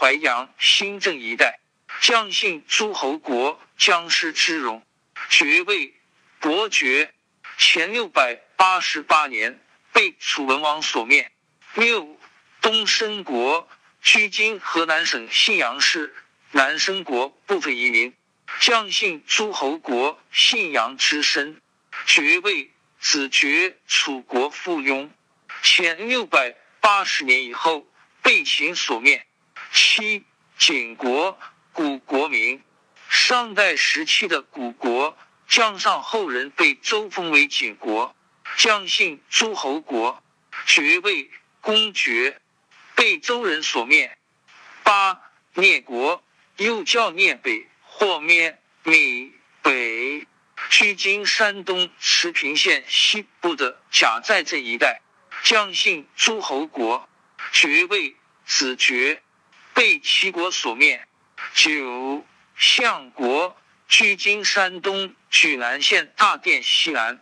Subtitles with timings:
[0.00, 1.60] 淮阳、新郑一带，
[2.00, 4.82] 将姓诸侯国将士之荣，
[5.28, 5.92] 爵位
[6.38, 7.12] 伯爵。
[7.58, 9.60] 前六百八十八年
[9.92, 11.30] 被楚文王所灭。
[11.74, 12.18] 六
[12.62, 13.68] 东申国，
[14.00, 16.14] 居今河南省信阳市
[16.52, 18.14] 南申国部分移民，
[18.58, 21.60] 将姓诸侯国信阳之身，
[22.06, 25.10] 爵位子爵，楚国附庸。
[25.62, 27.86] 前六百八十年以后
[28.22, 29.26] 被秦所灭。
[29.72, 30.24] 七
[30.58, 31.38] 景国，
[31.72, 32.62] 古国名。
[33.08, 35.16] 上代时期的古国，
[35.48, 38.14] 姜尚后人被周封为景国，
[38.56, 40.22] 姜姓诸侯国，
[40.64, 41.30] 爵位
[41.60, 42.40] 公爵，
[42.94, 44.16] 被周人所灭。
[44.84, 45.20] 八
[45.54, 46.22] 聂国，
[46.56, 49.32] 又叫聂北或灭米
[49.62, 50.26] 北，
[50.68, 55.00] 距今山东石平县西部的贾寨镇一带。
[55.42, 57.08] 姜姓诸侯国，
[57.52, 59.22] 爵位子爵。
[59.80, 61.08] 被齐国所灭。
[61.54, 63.56] 九相国，
[63.88, 67.18] 距今山东莒南县大殿西南，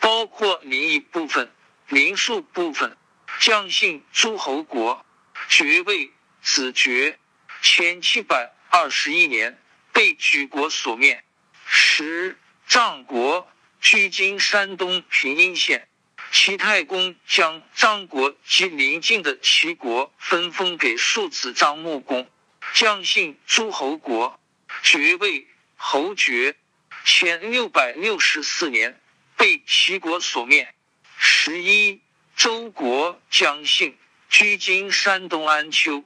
[0.00, 1.52] 包括临沂部分、
[1.86, 2.96] 临沭部分。
[3.38, 5.06] 将姓诸侯国，
[5.48, 6.10] 爵位
[6.42, 7.16] 子爵。
[7.62, 11.22] 前七百二十一年被举国所灭。
[11.64, 13.48] 十张国，
[13.80, 15.86] 距今山东平阴县。
[16.30, 22.30] 齐太公将张国及邻近的齐国分封给庶子张穆公，
[22.72, 24.40] 将姓诸侯国，
[24.82, 26.56] 爵位侯爵。
[27.02, 29.00] 前六百六十四年
[29.36, 30.72] 被齐国所灭。
[31.16, 32.02] 十一
[32.36, 33.96] 周国姜姓，
[34.28, 36.04] 居今山东安丘，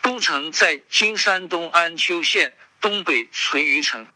[0.00, 4.06] 都城在今山东安丘县东北淳于城，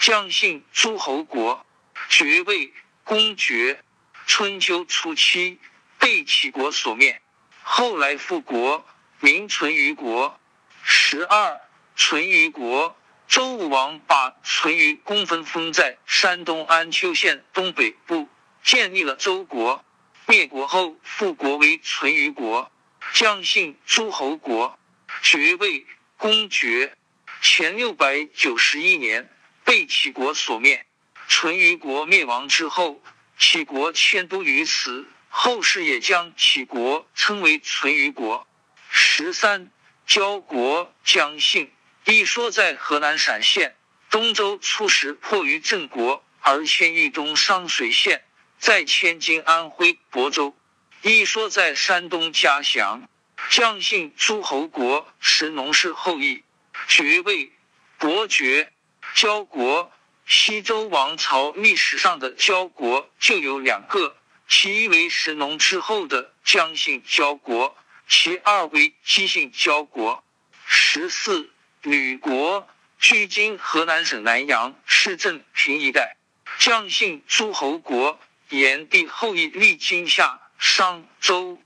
[0.00, 1.66] 将姓诸侯国，
[2.08, 3.82] 爵位公爵。
[4.26, 5.58] 春秋初期
[5.98, 7.20] 被齐国所灭，
[7.62, 8.86] 后来复国，
[9.20, 10.40] 名淳于国。
[10.82, 11.60] 十二
[11.94, 12.96] 淳于国，
[13.28, 18.28] 周武王把淳于公分封在山东安丘县东北部，
[18.62, 19.84] 建立了周国。
[20.26, 22.72] 灭国后复国为淳于国，
[23.12, 24.78] 将姓诸侯国，
[25.22, 25.86] 爵位
[26.16, 26.96] 公爵。
[27.42, 29.28] 前六百九十一年
[29.64, 30.86] 被齐国所灭。
[31.28, 33.02] 淳于国灭亡之后。
[33.44, 38.46] 齐国迁都于此，后世也将齐国称为淳于国。
[38.88, 39.72] 十三，
[40.06, 41.72] 交国姜姓，
[42.04, 43.74] 一说在河南陕县
[44.10, 48.22] 东周初时迫于郑国而迁豫东商水县，
[48.58, 50.56] 再迁今安徽亳州。
[51.02, 53.08] 一说在山东嘉祥，
[53.50, 56.44] 姜姓诸侯国神农氏后裔，
[56.86, 57.50] 爵位
[57.98, 58.72] 伯爵。
[59.14, 59.90] 交国。
[60.24, 64.16] 西周王朝历史上的交国就有两个，
[64.48, 67.76] 其一为神农之后的姜姓交国，
[68.08, 70.24] 其二为姬姓交国。
[70.64, 71.50] 十四
[71.82, 72.68] 吕国，
[72.98, 76.16] 距今河南省南阳市镇平一带，
[76.58, 78.18] 姜姓诸侯国，
[78.48, 81.60] 炎帝后裔，历经夏、商、周，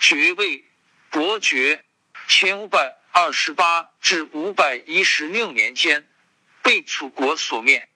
[0.00, 0.64] 爵位
[1.10, 1.84] 伯爵。
[2.28, 6.08] 前五百二十八至五百一十六年间，
[6.62, 7.88] 被楚国所灭。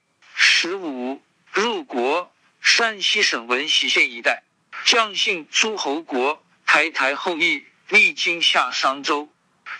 [0.48, 1.20] 十五
[1.52, 4.44] 入国，山西省闻喜县一带，
[4.84, 9.28] 姜姓诸侯国，台台后裔，历经夏商周，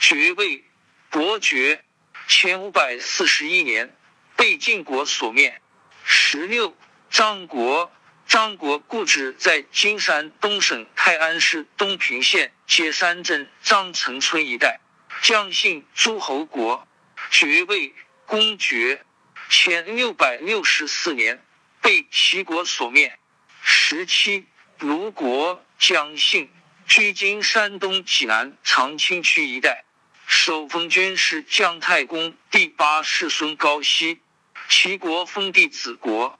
[0.00, 0.64] 爵位
[1.08, 1.84] 伯爵。
[2.26, 3.96] 前五百四十一年
[4.34, 5.62] 被晋国所灭。
[6.04, 6.76] 十六
[7.10, 7.92] 张国，
[8.26, 14.80] 张国故址在今山东省泰安市东平县接山镇张城村一带，
[15.22, 16.86] 姜姓诸侯国，
[17.30, 17.94] 爵位
[18.26, 19.05] 公爵。
[19.48, 21.42] 前六百六十四年
[21.80, 23.18] 被齐国所灭。
[23.62, 24.46] 十七
[24.78, 26.50] 卢国姜姓，
[26.86, 29.84] 距今山东济南长清区一带。
[30.26, 34.20] 守封君是姜太公第八世孙高息。
[34.68, 36.38] 齐国封地子国，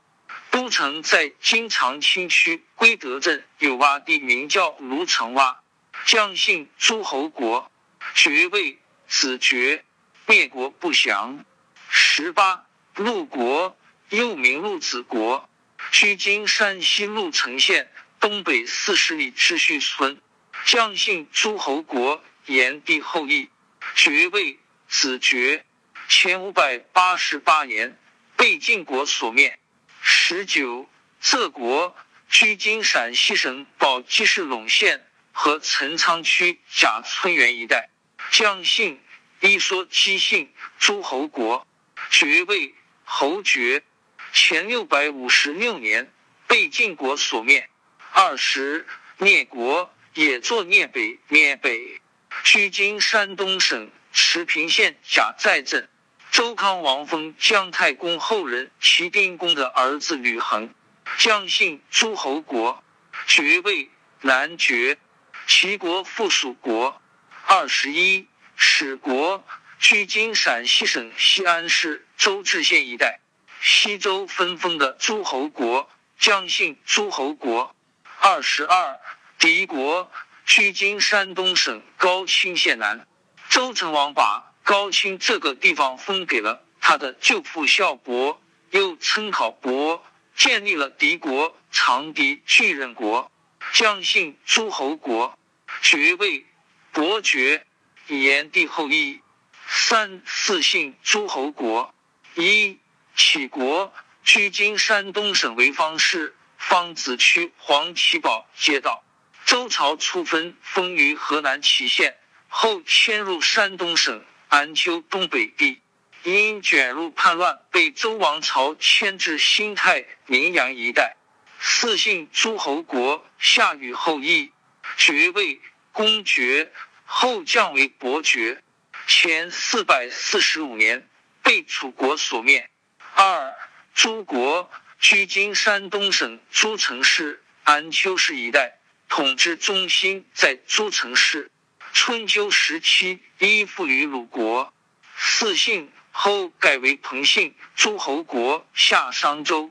[0.51, 5.57] 都城在今长清区归德镇，有洼地名叫卢城洼。
[6.05, 7.71] 姜姓诸侯国，
[8.15, 9.85] 爵位子爵。
[10.27, 11.45] 灭国不详。
[11.89, 12.66] 十八。
[12.97, 13.77] 陆国
[14.09, 15.51] 又名陆子国，
[15.91, 20.19] 距今山西陆城县东北四十里之序村，
[20.65, 23.51] 姜姓诸侯国炎帝后裔，
[23.95, 24.59] 爵位
[24.89, 25.67] 子爵。
[26.09, 27.99] 前五百八十八年
[28.37, 29.59] 被晋国所灭。
[30.01, 30.89] 十九
[31.21, 31.95] 浙国，
[32.31, 37.91] 居今陕西省宝鸡市陇县和陈仓区贾村原一带，
[38.31, 38.99] 姜姓
[39.41, 41.67] 一说姬姓诸侯国，
[42.09, 42.75] 爵位。
[43.09, 43.85] 侯爵，
[44.33, 46.13] 前六百五十六年
[46.49, 47.71] 被晋国所灭。
[48.11, 48.85] 二十
[49.19, 52.03] 聂国，也作聂北，聂北，
[52.43, 55.89] 居今山东省持平县贾寨镇。
[56.33, 60.75] 周康王封姜太公后人齐丁公的儿子吕恒，
[61.17, 62.83] 姜姓诸侯国，
[63.29, 63.89] 爵位
[64.21, 64.99] 男爵。
[65.47, 67.01] 齐国附属国。
[67.47, 68.27] 二十一，
[68.57, 69.47] 史国，
[69.79, 73.21] 距今陕西省西安市周至县一带。
[73.61, 77.75] 西周分封的诸侯国，姜姓诸侯国。
[78.19, 78.99] 二十二，
[79.39, 80.11] 敌国，
[80.45, 83.07] 距今山东省高清县南。
[83.49, 84.53] 周成王把。
[84.67, 88.43] 高清这个地方分给了他的舅父孝伯，
[88.73, 93.31] 又称考伯，建立了敌国长狄巨人国，
[93.73, 95.39] 姜姓诸侯国，
[95.83, 96.45] 爵位
[96.91, 97.65] 伯爵，
[98.09, 99.21] 炎帝后裔。
[99.67, 101.95] 三四姓诸侯国，
[102.35, 102.79] 一
[103.17, 103.93] 杞国，
[104.23, 109.03] 居今山东省潍坊市方子区黄岐堡街道。
[109.45, 112.17] 周朝初分封于河南杞县，
[112.49, 114.25] 后迁入山东省。
[114.49, 115.83] 安丘东北地，
[116.23, 121.17] 因卷入叛乱，被周王朝迁至新泰宁阳一带。
[121.59, 124.53] 四姓诸侯国，夏禹后裔，
[124.97, 125.61] 爵位
[125.91, 126.73] 公爵，
[127.05, 128.63] 后降为伯爵。
[129.07, 131.09] 前四百四十五年，
[131.43, 132.69] 被楚国所灭。
[133.15, 133.55] 二
[133.95, 134.69] 诸国，
[134.99, 141.53] 居今山东省诸城市安丘市一带，统治中心在诸城市。
[141.93, 144.75] 春秋时期依附于鲁国，
[145.17, 149.71] 四姓后改为彭姓诸侯国下商周，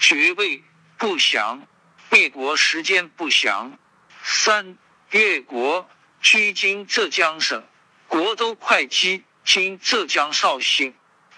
[0.00, 0.62] 爵位
[0.98, 1.66] 不详，
[2.10, 3.78] 灭国时间不详。
[4.24, 4.76] 三
[5.10, 5.88] 越国，
[6.20, 7.64] 居今浙江省
[8.12, 10.94] 国都会稽，今浙江绍兴。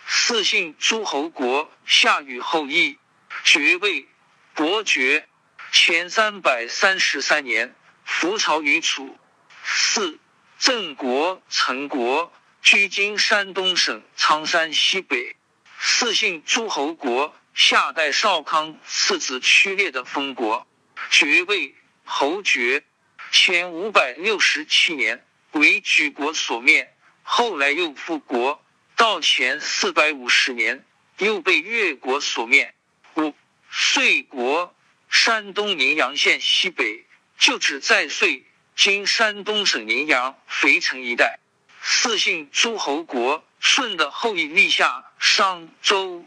[0.09, 2.99] 四姓诸侯国夏禹后裔，
[3.45, 4.09] 爵位
[4.55, 5.29] 伯爵。
[5.71, 9.17] 前三百三十三年，服朝于楚。
[9.63, 10.19] 四。
[10.59, 15.37] 郑国、陈国，居今山东省苍山西北。
[15.79, 20.67] 四姓诸侯国，夏代少康次子屈烈的封国，
[21.09, 22.83] 爵位侯爵。
[23.31, 28.63] 前五百六十七年为举国所灭，后来又复国。
[28.97, 30.85] 到前四百五十年
[31.19, 32.75] 又被越国所灭。
[33.17, 33.35] 五
[33.69, 34.75] 遂国，
[35.09, 37.05] 山东宁阳县西北，
[37.37, 38.45] 旧址在遂。
[38.77, 41.39] 今山东省宁阳肥城一带，
[41.81, 46.25] 四姓诸侯国舜的后裔立下商周，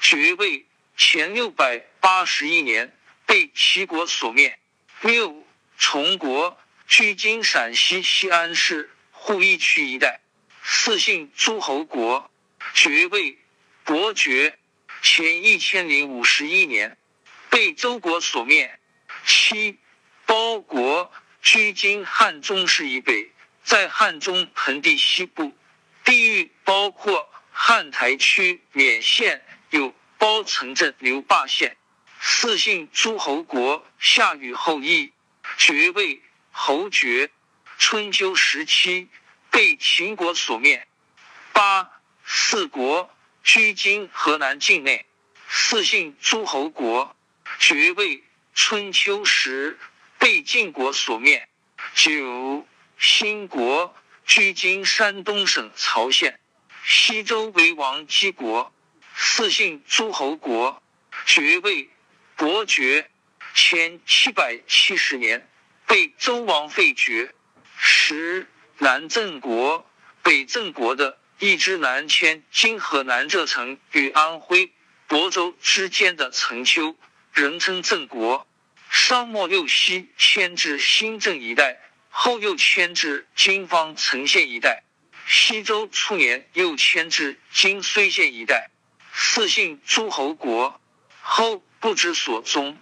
[0.00, 0.66] 爵位
[0.96, 2.96] 前六百八十一年
[3.26, 4.58] 被齐国所灭。
[5.00, 5.44] 六
[5.76, 6.56] 崇国，
[6.88, 10.20] 距今陕西西安市鄠邑区一带，
[10.62, 12.30] 四姓诸侯国，
[12.72, 13.38] 爵位
[13.84, 14.58] 伯爵，
[15.02, 16.96] 前一千零五十一年
[17.50, 18.80] 被周国所灭。
[19.24, 19.78] 七
[20.24, 21.12] 包国。
[21.40, 23.30] 距今汉中市以北，
[23.62, 25.52] 在汉中盆地西部，
[26.04, 31.76] 地域包括汉台区勉县，有包城镇刘坝县。
[32.20, 35.12] 四姓诸侯国，夏禹后裔，
[35.56, 36.20] 爵位
[36.50, 37.30] 侯爵。
[37.78, 39.08] 春秋时期
[39.50, 40.86] 被秦国所灭。
[41.52, 43.14] 八四国，
[43.44, 45.06] 居今河南境内。
[45.48, 47.16] 四姓诸侯国，
[47.58, 48.24] 爵位
[48.54, 49.78] 春秋时。
[50.18, 51.48] 被晋国所灭。
[51.94, 52.66] 九
[52.98, 53.94] 新国，
[54.26, 56.40] 居今山东省曹县。
[56.84, 58.74] 西周为王姬国，
[59.14, 60.82] 四姓诸侯国，
[61.24, 61.88] 爵位
[62.34, 63.08] 伯爵。
[63.54, 65.48] 前七百七十年
[65.88, 67.34] 被周王废爵。
[67.76, 69.90] 十南郑国，
[70.22, 74.72] 北郑国的一支南迁今河南浙城与安徽
[75.08, 76.94] 亳州之间的城丘，
[77.32, 78.46] 人称郑国。
[78.90, 81.78] 商末六夕迁至新郑一带，
[82.10, 84.82] 后又迁至今方城县一带。
[85.26, 88.70] 西周初年又迁至今睢县一带。
[89.12, 90.80] 四姓诸侯国，
[91.20, 92.78] 后不知所终。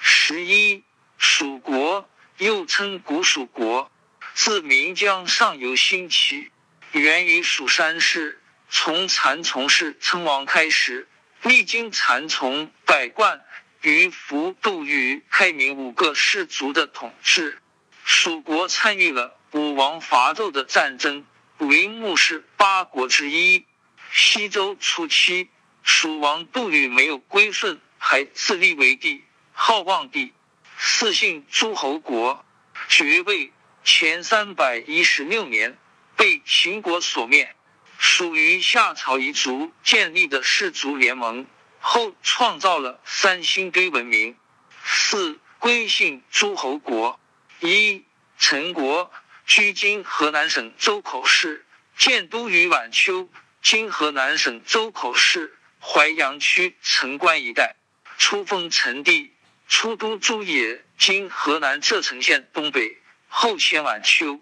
[0.00, 0.82] 十一
[1.18, 2.08] 蜀国，
[2.40, 3.92] 又称古蜀国，
[4.32, 6.50] 自岷江上游兴起，
[6.92, 11.06] 源于蜀山氏，从蚕丛氏称王开始，
[11.42, 13.42] 历经蚕丛、百冠。
[13.82, 17.58] 于福、杜预、开明五个氏族的统治，
[18.04, 21.26] 蜀国参与了武王伐纣的战争，
[21.58, 23.66] 为穆氏八国之一。
[24.10, 25.50] 西周初期，
[25.82, 30.32] 蜀王杜宇没有归顺，还自立为帝，号望帝。
[30.82, 32.42] 四姓诸侯国，
[32.88, 33.52] 爵位
[33.84, 35.76] 前三百一十六年
[36.16, 37.54] 被秦国所灭，
[37.98, 41.46] 属于夏朝遗族建立的氏族联盟。
[41.80, 44.38] 后创造了三星堆文明。
[44.82, 47.20] 四归姓诸侯国，
[47.60, 48.06] 一
[48.38, 49.12] 陈国，
[49.46, 51.66] 居今河南省周口市
[51.98, 53.28] 建都于晚秋
[53.60, 57.76] （今河南省周口市淮阳区城关一带），
[58.16, 59.34] 初封陈地，
[59.70, 62.98] 出都诸野（今河南柘城县东北），
[63.30, 64.40] 后迁晚秋，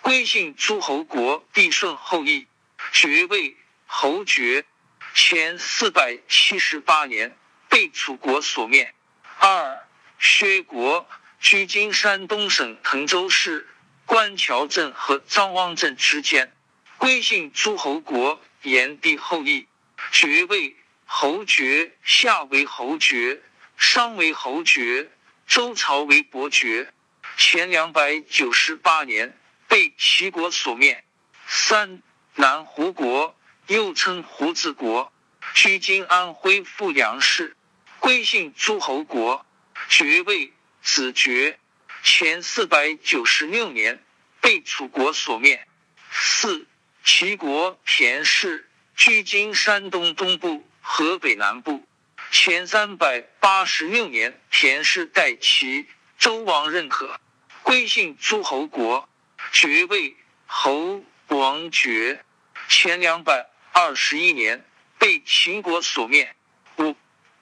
[0.00, 2.48] 归姓诸侯国帝舜后裔，
[2.90, 3.56] 爵位
[3.86, 4.64] 侯爵。
[5.12, 7.36] 前四百七十八年
[7.68, 8.94] 被楚国所灭。
[9.38, 9.86] 二
[10.18, 11.06] 薛国
[11.40, 13.68] 居今山东省滕州市
[14.06, 16.52] 官桥镇和张汪镇之间。
[16.96, 19.66] 归姓诸侯国炎帝后裔，
[20.10, 23.42] 爵位侯爵，夏为侯爵，
[23.80, 25.08] 商为侯爵，
[25.46, 26.92] 周朝为伯爵。
[27.38, 29.34] 前两百九十八年
[29.68, 31.02] 被齐国所灭。
[31.46, 32.02] 三
[32.34, 33.34] 南胡国，
[33.68, 35.10] 又称胡子国，
[35.54, 37.56] 居今安徽阜阳市，
[38.00, 39.46] 归姓诸侯国，
[39.88, 41.58] 爵位子爵。
[42.02, 44.04] 前四百九十六年
[44.42, 45.66] 被楚国所灭。
[46.10, 46.66] 四
[47.02, 51.86] 齐国田氏，居今山东东部、河北南部。
[52.30, 57.20] 前三百八十六年，田氏代齐，周王认可，
[57.62, 59.08] 归姓诸侯国，
[59.52, 62.24] 爵位侯王爵。
[62.68, 64.64] 前两百二十一年，
[64.96, 66.34] 被秦国所灭。
[66.78, 66.94] 五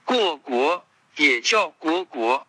[0.05, 2.49] 过国也叫国国，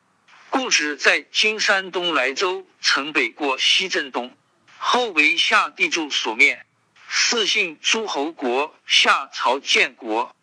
[0.49, 4.33] 故址在今山东莱州城北过西镇东，
[4.77, 6.65] 后为夏地柱所灭。
[7.09, 10.33] 四姓诸侯国，夏朝建国，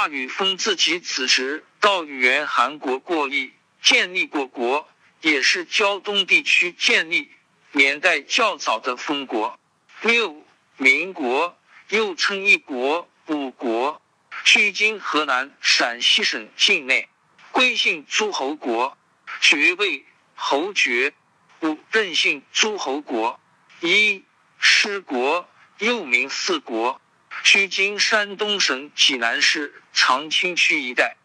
[0.00, 3.52] 大禹封自己子侄到原韩国过邑，
[3.82, 4.88] 建立过国，
[5.20, 7.30] 也是胶东地区建立
[7.72, 9.60] 年代较早的封国。
[10.00, 10.42] 六
[10.78, 11.54] 民国，
[11.90, 14.00] 又称一国、五国，
[14.42, 17.10] 距今河南、陕西省境内，
[17.52, 18.96] 归姓诸侯国，
[19.42, 21.12] 爵位侯爵。
[21.60, 23.38] 五任姓诸侯国，
[23.80, 24.24] 一
[24.58, 25.46] 师国。
[25.78, 27.00] 又名四国，
[27.42, 31.16] 居今山东省济南市长清区一带，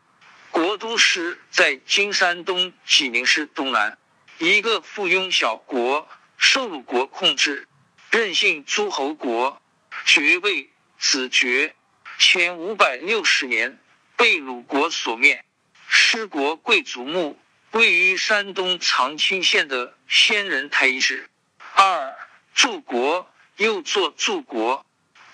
[0.50, 3.98] 国都师在今山东济宁市东南，
[4.38, 6.08] 一个附庸小国，
[6.38, 7.68] 受鲁国控制，
[8.10, 9.62] 任姓诸侯国，
[10.06, 11.76] 爵位子爵。
[12.18, 13.78] 前五百六十年
[14.16, 15.44] 被鲁国所灭。
[15.88, 17.38] 失国贵族墓
[17.72, 21.30] 位于山东长清县的仙人台遗址。
[21.76, 22.16] 二
[22.54, 23.30] 柱国。
[23.58, 24.86] 又作柱国，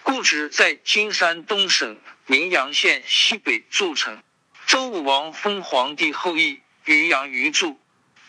[0.04, 4.22] 故址在今山东省名阳县西北筑城。
[4.66, 7.80] 周武王封皇帝后裔于阳于柱，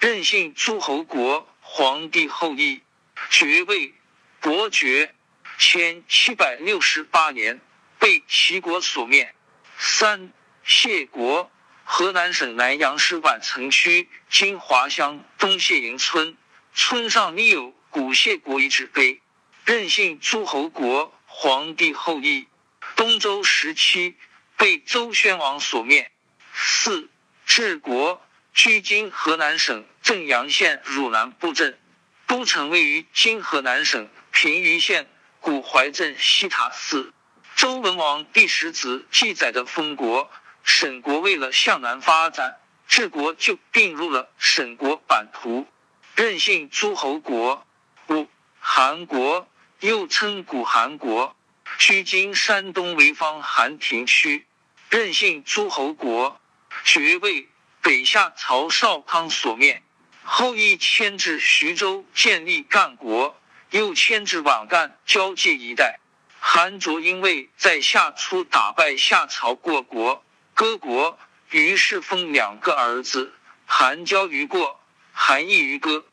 [0.01, 2.83] 任姓诸侯国皇帝后裔，
[3.31, 3.95] 爵位
[4.41, 5.15] 伯爵。
[5.59, 7.61] 前七百六十八年
[7.99, 9.33] 被齐国所灭。
[9.79, 10.33] 三
[10.65, 11.53] 谢国，
[11.85, 16.37] 河南省南阳市宛城区金华乡东谢营村，
[16.75, 19.21] 村上立有古谢国遗址碑。
[19.65, 22.47] 任姓诸侯国皇帝后裔，
[22.95, 24.17] 东周时期
[24.59, 26.13] 被周宣王所灭。
[26.53, 27.09] 四
[27.47, 28.23] 治国，
[28.53, 31.81] 距今河南省正阳县汝南布镇，
[32.27, 35.09] 都城位于今河南省平舆县
[35.41, 37.13] 古槐镇西塔寺。
[37.57, 40.31] 周文王第十子记载的封国，
[40.63, 45.67] 沈国为了向南发展，治国就并入了沈国版图。
[46.15, 47.67] 任姓诸侯国。
[48.09, 48.29] 五
[48.61, 49.49] 韩国。
[49.83, 51.35] 又称古韩国，
[51.77, 54.47] 居今山东潍坊韩亭区，
[54.89, 56.41] 任姓诸侯国，
[56.85, 57.49] 爵位
[57.83, 59.83] 北夏曹少康所灭，
[60.23, 63.37] 后裔迁至徐州建立干国，
[63.71, 65.99] 又迁至皖赣交界一带。
[66.39, 70.25] 韩卓因为在夏初打败夏朝过国
[70.55, 71.19] 割国，
[71.51, 73.35] 于是封两个儿子，
[73.67, 74.79] 韩交于过，
[75.13, 76.05] 韩义于割。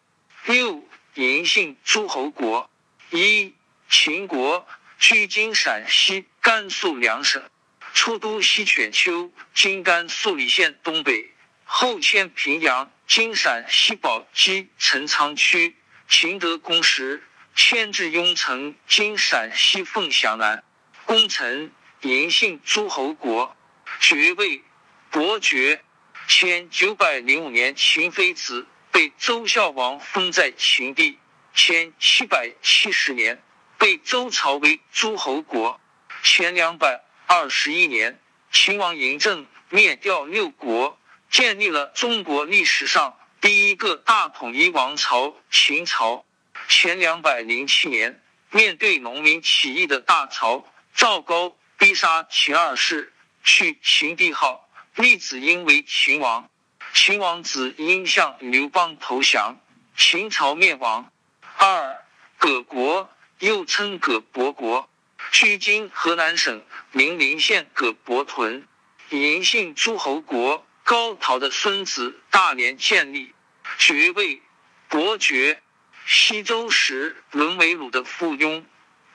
[0.46, 0.84] 六
[1.14, 2.68] 嬴姓诸侯国
[3.12, 3.54] 一。
[3.90, 4.68] 秦国
[5.00, 7.44] 居今陕西、甘肃两省，
[7.92, 11.32] 出都西犬丘（今甘肃礼县东北），
[11.66, 15.76] 后迁平阳（今陕西宝鸡陈仓区）。
[16.08, 17.24] 秦德公时
[17.56, 20.64] 迁至雍城（今陕西凤翔南）。
[21.06, 23.58] 功臣，嬴姓诸侯国，
[24.00, 24.64] 爵位
[25.10, 25.84] 伯爵。
[26.28, 31.18] 前九百零五年，秦妃子被周孝王封在秦地。
[31.56, 33.42] 前七百七十年。
[33.80, 35.80] 被周朝为诸侯国。
[36.22, 38.20] 前两百二十一年，
[38.52, 41.00] 秦王嬴政灭掉六国，
[41.32, 46.26] 建立了中国历史上第一个大统一王朝——秦朝。
[46.68, 48.22] 前两百零七年，
[48.52, 56.50] 面对农民起义的大潮赵高，逼杀秦二世，去秦帝号，立子婴为秦王。
[56.94, 59.56] 秦王子婴向刘邦投降，
[59.96, 61.10] 秦朝灭亡。
[61.58, 62.04] 二
[62.38, 63.10] 葛国。
[63.40, 64.90] 又称葛伯国，
[65.32, 68.68] 居今河南省零陵县葛伯屯。
[69.12, 73.34] 银姓诸侯国高陶的孙子大连建立，
[73.78, 74.42] 爵位
[74.90, 75.62] 伯爵。
[76.06, 78.64] 西周时沦为鲁的附庸，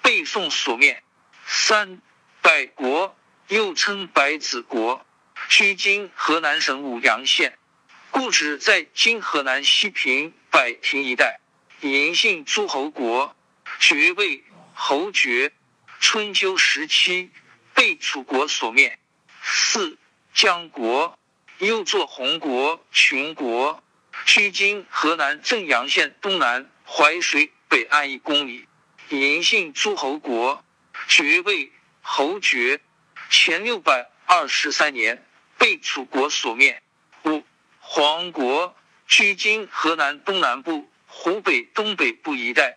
[0.00, 1.02] 被宋所灭。
[1.44, 2.00] 三
[2.40, 3.16] 百国
[3.48, 5.04] 又称百子国，
[5.48, 7.58] 居今河南省舞阳县，
[8.10, 11.40] 故址在今河南西平百亭一带。
[11.80, 13.36] 银姓诸侯国，
[13.78, 15.52] 爵位侯爵。
[16.00, 17.30] 春秋时期
[17.72, 18.98] 被楚国所灭。
[19.42, 19.96] 四
[20.34, 21.18] 江国
[21.58, 23.82] 又作洪国、穷国，
[24.26, 28.68] 距今河南正阳县东南淮水北岸一公里。
[29.08, 30.62] 嬴姓诸侯国，
[31.08, 32.80] 爵位侯爵。
[33.30, 35.26] 前六百二十三年
[35.56, 36.82] 被楚国所灭。
[37.24, 37.42] 五
[37.80, 38.76] 黄国，
[39.06, 40.90] 距今河南东南部。
[41.06, 42.76] 湖北东北部一带，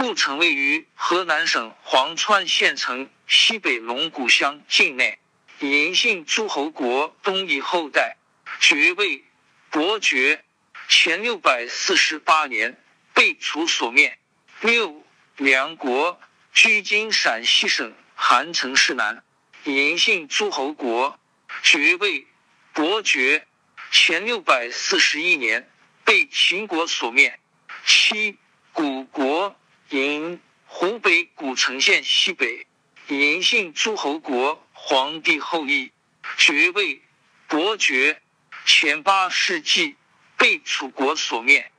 [0.00, 5.18] 故城位于河南省潢川县城西北龙骨乡境内。
[5.58, 8.16] 嬴姓诸侯国东夷后代，
[8.60, 9.24] 爵位
[9.70, 10.44] 伯爵。
[10.88, 12.80] 前六百四十八年
[13.12, 14.16] 被楚所灭。
[14.60, 15.04] 六
[15.36, 16.20] 梁国，
[16.52, 19.24] 居今陕西省韩城市南。
[19.64, 21.18] 嬴姓诸侯国，
[21.64, 22.24] 爵位
[22.72, 23.48] 伯爵。
[23.90, 25.68] 前六百四十一年
[26.04, 27.40] 被秦国所灭。
[27.84, 28.38] 七
[28.72, 29.56] 古国
[29.90, 32.66] 嬴，湖北古城县西北。
[33.08, 35.92] 嬴姓诸侯国皇帝后裔，
[36.36, 37.02] 爵位
[37.46, 38.20] 伯爵。
[38.66, 39.96] 前八世纪
[40.36, 41.72] 被楚国所灭。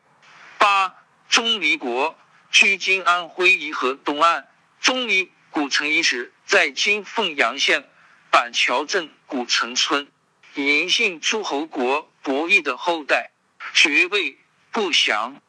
[0.58, 0.96] 八
[1.30, 2.18] 钟离国，
[2.50, 4.48] 居今安徽沂河东岸。
[4.82, 7.88] 钟离古城遗址在今凤阳县
[8.32, 10.12] 板桥镇古城村。
[10.56, 13.30] 嬴姓诸侯国伯邑的后代，
[13.76, 14.40] 爵位
[14.72, 15.40] 不详。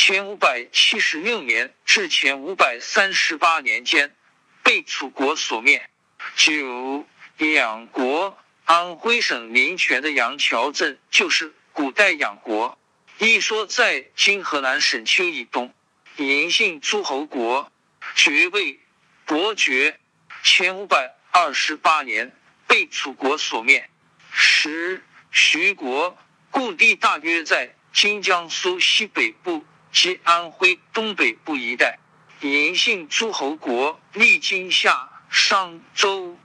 [0.00, 4.14] 前五百七十六年至前五百三十八年间，
[4.62, 5.90] 被楚国所灭。
[6.36, 7.04] 九
[7.38, 12.78] 养国，安徽省临泉的杨桥镇就是古代养国，
[13.18, 15.74] 一说在今河南省丘以东。
[16.16, 17.72] 嬴姓诸侯国，
[18.14, 18.78] 爵位
[19.26, 19.98] 伯爵。
[20.44, 22.32] 前五百二十八年
[22.68, 23.90] 被楚国所灭。
[24.30, 26.16] 十徐国，
[26.52, 29.66] 故地大约在今江苏西北部。
[30.00, 31.98] 及安徽东北部一带，
[32.40, 36.38] 嬴姓诸侯国历经夏、商、周，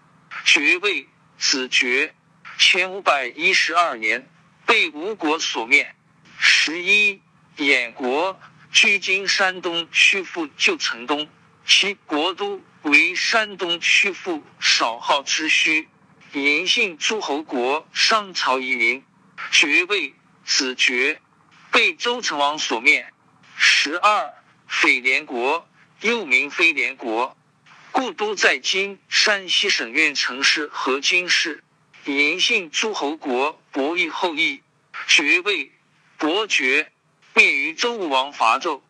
[0.43, 2.15] 爵位子爵。
[2.57, 4.27] 前五百一十二年
[4.65, 5.93] 被吴国所灭。
[6.39, 7.21] 十一
[7.57, 8.39] 兖国，
[8.71, 11.29] 居今山东曲阜旧城东，
[11.63, 15.85] 其国都为山东曲阜少号之墟。
[16.33, 19.03] 嬴姓诸侯国商朝遗民，
[19.51, 21.21] 爵位子爵，
[21.71, 23.13] 被周成王所灭。
[23.65, 24.33] 十二，
[24.67, 25.65] 斐廉国
[26.01, 27.37] 又名飞廉国，
[27.93, 31.63] 故都在今山西省运城市河津市。
[32.03, 34.61] 嬴姓诸侯国伯益后裔，
[35.07, 35.71] 爵位
[36.17, 36.91] 伯爵，
[37.33, 38.81] 灭于周武王伐纣。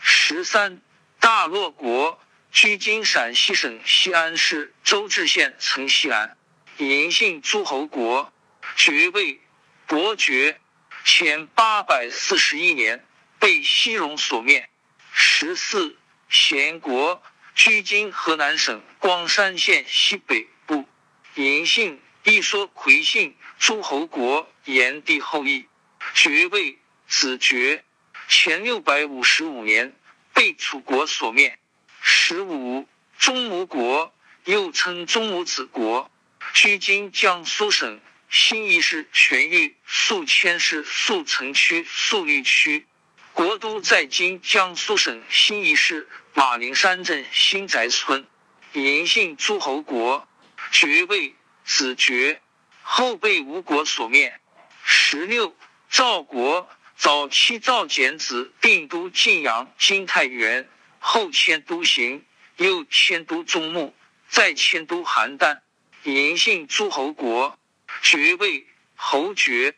[0.00, 0.80] 十三，
[1.20, 2.18] 大洛国
[2.50, 6.38] 居今陕西省西安市周至县城西南。
[6.78, 8.32] 嬴姓诸侯国，
[8.76, 9.42] 爵位
[9.86, 10.58] 伯爵，
[11.04, 13.04] 前八百四十一年。
[13.42, 14.68] 被西戎所灭。
[15.12, 15.96] 十四，
[16.28, 17.20] 贤国，
[17.56, 20.86] 居今河南省光山县西北部。
[21.34, 25.66] 嬴姓，一说魁姓诸侯国炎帝后裔，
[26.14, 26.78] 爵位
[27.08, 27.84] 子爵。
[28.28, 29.92] 前六百五十五年
[30.32, 31.58] 被楚国所灭。
[32.00, 32.86] 十五，
[33.18, 36.08] 中牟国，又称中牟子国，
[36.54, 38.00] 居今江苏省
[38.30, 42.86] 新沂市全域宿迁市宿城区宿豫区。
[43.34, 48.26] 国都在今江苏省新沂市马陵山镇新宅村。
[48.74, 50.28] 嬴姓诸侯国，
[50.70, 52.42] 爵位子爵，
[52.82, 54.38] 后被吴国所灭。
[54.84, 55.56] 十六
[55.90, 60.68] 赵国，早期赵简子定都晋阳金太原，
[60.98, 62.24] 后迁都行，
[62.56, 63.94] 又迁都中牟，
[64.28, 65.60] 再迁都邯郸。
[66.04, 67.58] 嬴姓诸侯国，
[68.02, 69.74] 爵位侯爵。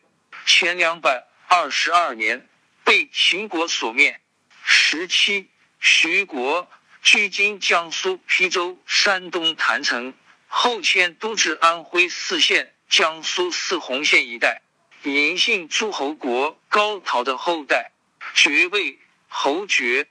[0.46, 2.48] 前两百二十二年。
[2.84, 4.20] 被秦国所灭。
[4.62, 5.48] 十七，
[5.80, 6.70] 徐国，
[7.02, 10.14] 距今江苏邳州、山东郯城，
[10.46, 14.62] 后迁都至安徽泗县、江苏泗洪县一带。
[15.02, 17.92] 嬴姓诸侯国高陶的后代，
[18.34, 20.06] 爵位侯爵。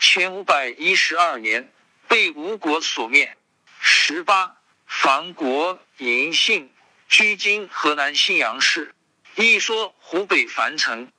[0.00, 1.72] 前五百一十二年
[2.06, 3.36] 被吴国所灭。
[3.80, 6.70] 十八，樊国，嬴姓，
[7.08, 8.94] 居今河南信阳市，
[9.34, 11.10] 一说湖北樊城。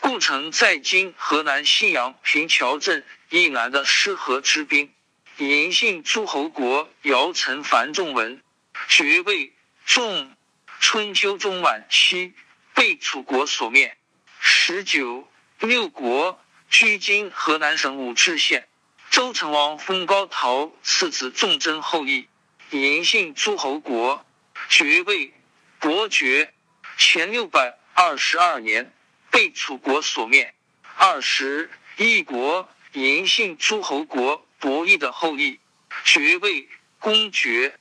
[0.00, 4.92] 故城在今河南信阳平桥镇以南的施河之滨。
[5.36, 8.42] 银姓诸侯国姚承樊仲文，
[8.88, 9.52] 爵位
[9.84, 10.34] 仲。
[10.80, 12.32] 春秋中晚期
[12.74, 13.96] 被楚国所灭。
[14.40, 18.66] 十九六国居今河南省武陟县。
[19.10, 22.28] 周成王封高陶次子仲贞后裔，
[22.70, 24.24] 银姓诸侯国，
[24.70, 25.34] 爵位
[25.78, 26.54] 伯爵。
[26.96, 28.92] 前六百二十二年
[29.30, 30.54] 被楚国所灭。
[30.96, 35.58] 二十一国嬴姓诸侯国伯益的后裔，
[36.04, 37.76] 爵位公爵。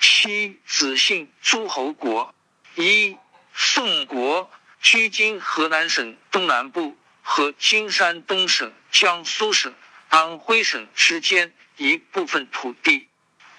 [0.00, 2.34] 七子姓诸侯国。
[2.74, 3.16] 一
[3.54, 9.72] 宋国居今河南省东南部和今山东省、江苏省、
[10.08, 13.06] 安徽省之间一部分土地。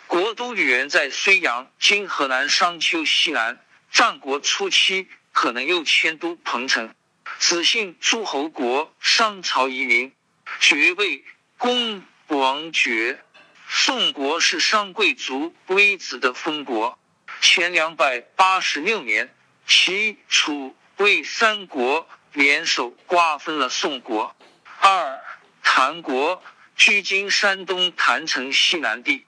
[0.06, 3.64] 国都原在睢阳，今河南商丘西南。
[3.90, 6.94] 战国初期可能又迁都彭城。
[7.46, 10.14] 子姓诸侯国，商朝遗民，
[10.62, 11.26] 爵位
[11.58, 13.22] 公王爵。
[13.68, 16.98] 宋国是商贵族微子的封国。
[17.42, 19.36] 前两百八十六年，
[19.68, 24.34] 齐、楚、魏三国联手瓜分了宋国。
[24.80, 25.20] 二
[25.62, 26.42] 谭国
[26.78, 29.26] 距今山东郯城西南地，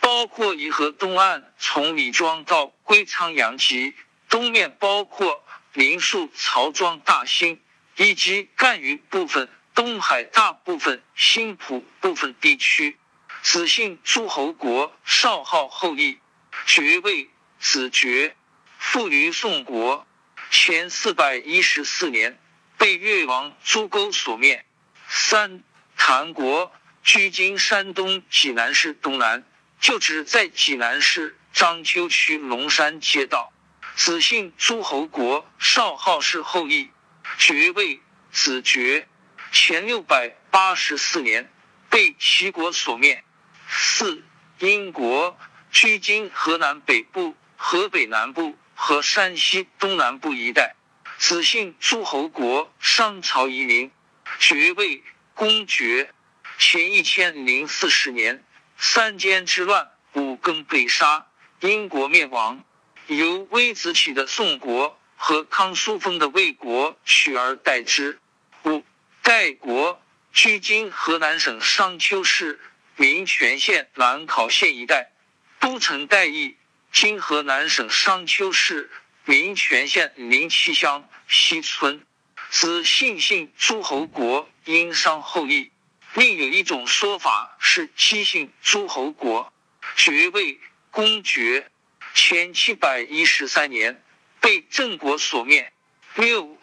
[0.00, 3.92] 包括沂河东岸，从李庄到归仓阳及
[4.30, 5.43] 东面，包括
[5.74, 7.60] 临沭、曹庄、大兴，
[7.96, 12.96] 以及赣榆部分、东海大部分、新浦部分地区。
[13.42, 16.18] 子姓诸侯国少昊后裔，
[16.64, 17.28] 爵位。
[17.60, 18.36] 子爵，
[18.78, 20.06] 父于宋国，
[20.50, 22.38] 前四百一十四年
[22.76, 24.66] 被越王朱沟所灭。
[25.08, 25.62] 三
[25.96, 26.70] 谭国
[27.02, 29.44] 居今山东济南市东南，
[29.80, 33.53] 就址在济南市章丘区龙山街道。
[33.96, 36.90] 子姓诸侯国少昊氏后裔，
[37.38, 39.08] 爵位子爵，
[39.52, 41.50] 前六百八十四年
[41.88, 43.24] 被齐国所灭。
[43.68, 44.22] 四
[44.58, 45.38] 殷国
[45.70, 47.34] 距今河南北部。
[47.56, 50.74] 河北南部和山西东南部一带，
[51.16, 53.90] 子姓诸侯国，商朝遗民，
[54.38, 55.02] 爵位
[55.32, 56.12] 公爵。
[56.58, 58.44] 前一千零四十年，
[58.76, 61.26] 三监之乱，五更被杀，
[61.60, 62.62] 殷国灭亡。
[63.06, 68.18] 由微子起的宋国和康叔封的魏国取而代之。
[68.64, 68.82] 五
[69.22, 72.60] 代国距今河南省商丘市
[72.96, 75.12] 民权县兰考县一带，
[75.60, 76.56] 都城代邑。
[76.92, 78.90] 今河南省商丘市
[79.24, 82.06] 民权县临七乡西村，
[82.50, 85.72] 子信姓诸侯国殷商后裔。
[86.14, 89.52] 另有一种说法是姬姓诸侯国，
[89.96, 91.68] 爵位公爵。
[92.14, 94.02] 前七百一十三年
[94.40, 95.72] 被郑国所灭。
[96.14, 96.56] 六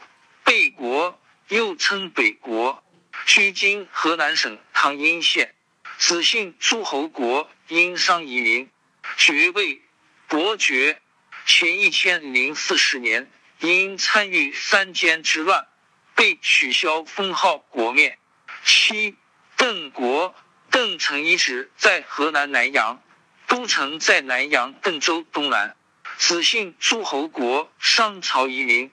[0.46, 2.82] 贝国又称北国，
[3.26, 5.54] 居今河南省唐阴县，
[5.98, 8.70] 子姓诸侯国殷商夷民，
[9.18, 9.82] 爵位。
[10.28, 11.02] 伯爵
[11.46, 15.68] 前一千零四十年，因参与三监之乱，
[16.16, 18.18] 被取消封号，国灭。
[18.64, 19.18] 七
[19.58, 20.34] 邓国
[20.70, 23.04] 邓城遗址在河南南阳，
[23.52, 25.76] 都城在南阳邓州东南。
[26.18, 28.90] 子姓诸侯国，商朝遗民，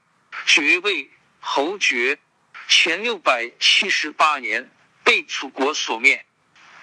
[0.46, 2.18] 爵位侯爵。
[2.66, 4.68] 前六百七十八年
[5.04, 6.26] 被楚国所灭。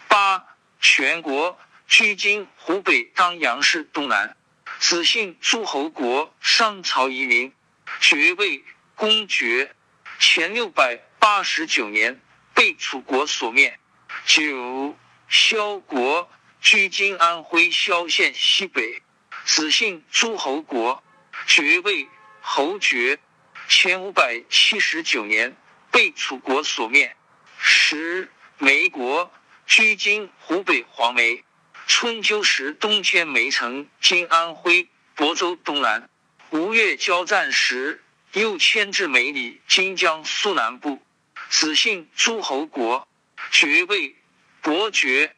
[0.07, 4.37] 八全国距今湖北当阳市东南。
[4.79, 7.51] 子姓诸侯国，商朝遗民，
[7.99, 8.63] 爵位
[8.95, 9.75] 公爵。
[10.17, 12.21] 前六百八十九年
[12.53, 13.77] 被楚国所灭。
[14.25, 16.29] 九萧国
[16.65, 19.03] 居今安徽萧县西北，
[19.45, 21.03] 子姓诸侯国，
[21.45, 22.07] 爵位
[22.41, 23.19] 侯爵。
[23.69, 25.55] 前五百七十九年
[25.91, 27.15] 被楚国所灭。
[27.59, 29.31] 十梅国
[29.67, 31.43] 居今湖北黄梅。
[31.85, 36.09] 春秋时，东迁梅城，今安徽亳州东南。
[36.49, 40.99] 吴越交战时，又迁至梅里，今江苏南部。
[41.47, 43.07] 子姓诸侯国，
[43.51, 44.15] 爵位
[44.63, 45.35] 伯爵。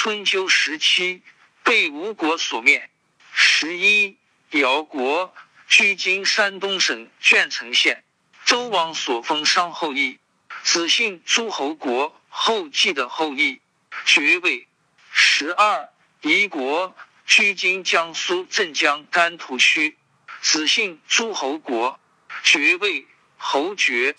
[0.00, 1.22] 春秋时期
[1.64, 2.88] 被吴国所灭。
[3.32, 4.16] 十一
[4.50, 5.34] 姚国
[5.66, 8.04] 居今山东省鄄城县，
[8.44, 10.20] 周王所封商后裔，
[10.62, 13.60] 子姓诸侯国后继的后裔，
[14.04, 14.68] 爵位。
[15.10, 15.88] 十二，
[16.20, 16.94] 夷国
[17.26, 19.98] 居今江苏镇江丹徒区，
[20.40, 21.98] 子姓诸侯国，
[22.44, 24.14] 爵位侯爵。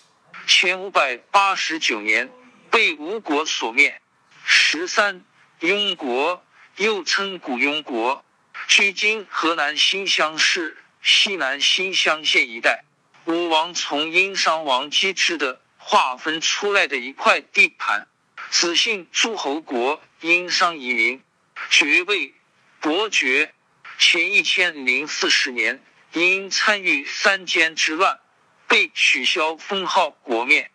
[0.46, 2.30] 前五百八十九年
[2.70, 4.02] 被吴国所灭。
[4.44, 5.24] 十三，
[5.60, 6.42] 雍国
[6.76, 8.24] 又称古雍国，
[8.66, 12.84] 距今河南新乡市西南新乡县一带。
[13.26, 18.08] 武王从殷商王姬制的划分出来的一块地盘。
[18.50, 21.22] 子姓诸侯国殷商移民，
[21.68, 22.32] 爵位
[22.80, 23.52] 伯爵。
[23.98, 25.82] 前一千零四十年，
[26.14, 28.18] 因参与三监之乱，
[28.66, 30.70] 被取消封号国面。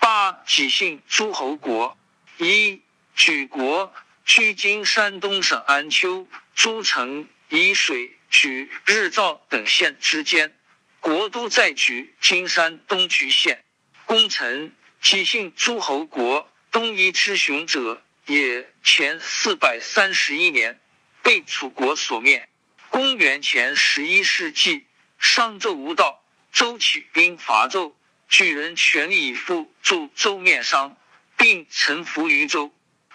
[0.00, 1.96] 八己姓诸侯国
[2.38, 2.82] 一
[3.14, 3.94] 举国，
[4.28, 10.54] 居今山东省安丘、诸城、沂水、莒、日照等县之间，
[11.00, 13.64] 国都在莒，今山东莒县。
[14.04, 18.70] 功臣，己姓诸侯国东夷之雄者也。
[18.84, 20.78] 前四百三十一年。
[21.22, 22.50] 被楚国所灭。
[22.90, 24.86] 公元前十一世纪，
[25.18, 27.94] 商纣无道，周起兵伐纣，
[28.28, 30.98] 举人全力以赴助周灭商，
[31.38, 32.74] 并臣服于周。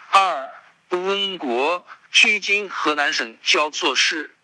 [0.09, 0.49] 二
[0.89, 4.35] 温国，距今河南省焦作市，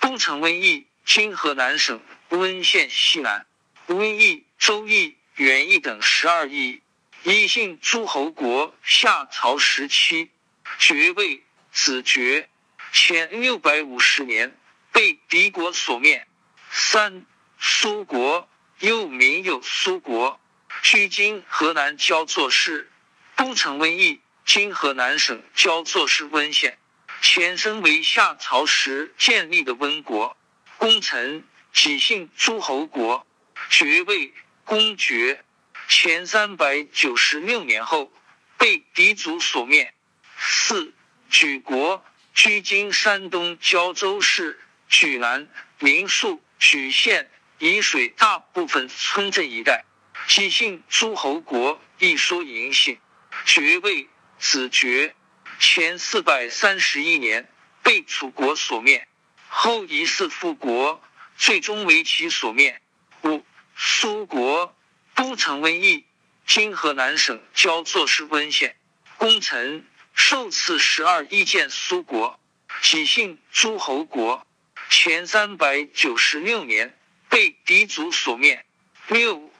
[0.00, 3.46] 都城温邑，今河南省温县西南。
[3.86, 6.82] 温邑、周邑、元邑等十二邑，
[7.22, 10.30] 一姓诸侯国，夏朝时期，
[10.78, 12.48] 爵位子爵。
[12.90, 14.56] 前六百五十年
[14.92, 16.26] 被敌国所灭。
[16.70, 17.26] 三
[17.58, 20.40] 苏国又名有苏国，
[20.82, 22.90] 距今河南焦作市，
[23.36, 26.78] 都城温邑，今河南省焦作市温县。
[27.20, 30.38] 前身为夏朝时建立的温国，
[30.78, 33.26] 功臣己姓诸侯国，
[33.68, 34.32] 爵位
[34.64, 35.44] 公爵。
[35.86, 38.10] 前三百九十六年后
[38.56, 39.92] 被敌族所灭。
[40.38, 40.94] 四
[41.28, 42.02] 举国。
[42.32, 44.58] 居今山东胶州市
[44.88, 45.46] 莒南、
[45.80, 49.84] 临沭、莒县、沂水大部分村镇一带，
[50.26, 52.98] 几姓诸侯国一说嬴姓，
[53.44, 55.14] 爵位子爵。
[55.60, 57.50] 前四百三十一年
[57.82, 59.08] 被楚国所灭，
[59.48, 61.02] 后疑似复国，
[61.36, 62.80] 最终为其所灭。
[63.22, 63.44] 五
[63.76, 64.76] 苏国
[65.14, 66.04] 都城瘟疫，
[66.46, 68.76] 今河南省焦作市温县。
[69.16, 69.86] 功臣。
[70.20, 72.40] 受赐十二亿建苏国，
[72.82, 74.44] 己姓诸侯国。
[74.90, 76.98] 前三百九十六年
[77.28, 78.66] 被敌族所灭。
[79.06, 79.52] 六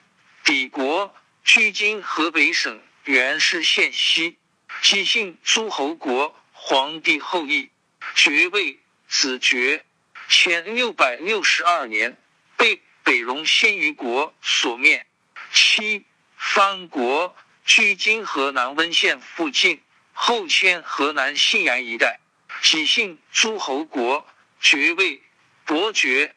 [0.42, 1.14] 敌国，
[1.44, 4.37] 居今河北省原氏县西。
[4.82, 7.70] 己姓诸侯国，皇帝后裔，
[8.14, 9.84] 爵位子爵。
[10.28, 12.16] 前六百六十二年
[12.56, 15.06] 被北戎鲜于国所灭。
[15.52, 16.04] 七
[16.36, 19.80] 藩国，距今河南温县附近。
[20.12, 22.18] 后迁河南信阳一带，
[22.60, 24.26] 己姓诸侯国，
[24.60, 25.22] 爵位
[25.64, 26.34] 伯爵，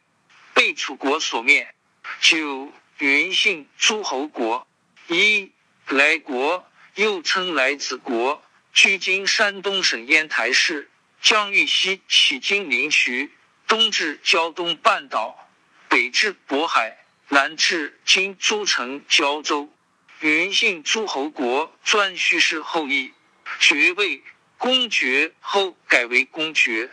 [0.54, 1.74] 被楚国所灭。
[2.20, 4.66] 九云姓诸侯国，
[5.08, 5.52] 一
[5.88, 8.42] 来国，又称来子国，
[8.74, 10.90] 距今山东省烟台市，
[11.22, 13.32] 江域西起金陵渠，
[13.66, 15.48] 东至胶东半岛，
[15.88, 19.72] 北至渤海，南至今诸城胶州。
[20.20, 23.12] 云姓诸侯国颛顼氏后裔。
[23.58, 24.22] 爵位
[24.56, 26.90] 公爵，后改为公爵。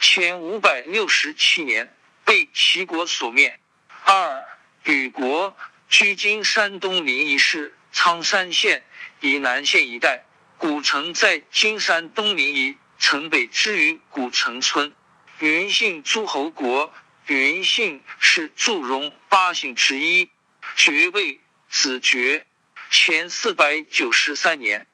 [0.00, 3.58] 前五百六十七年被齐国所灭。
[4.04, 4.44] 二
[4.84, 5.56] 吕国，
[5.88, 8.82] 居今山东临沂市苍山县
[9.22, 10.24] 以南县一带，
[10.58, 14.92] 古城在今山东临沂城北之于古城村。
[15.38, 16.92] 云姓诸侯国，
[17.26, 20.28] 云姓是祝融八姓之一。
[20.74, 22.46] 爵位子爵。
[22.90, 24.88] 前四百九十三年。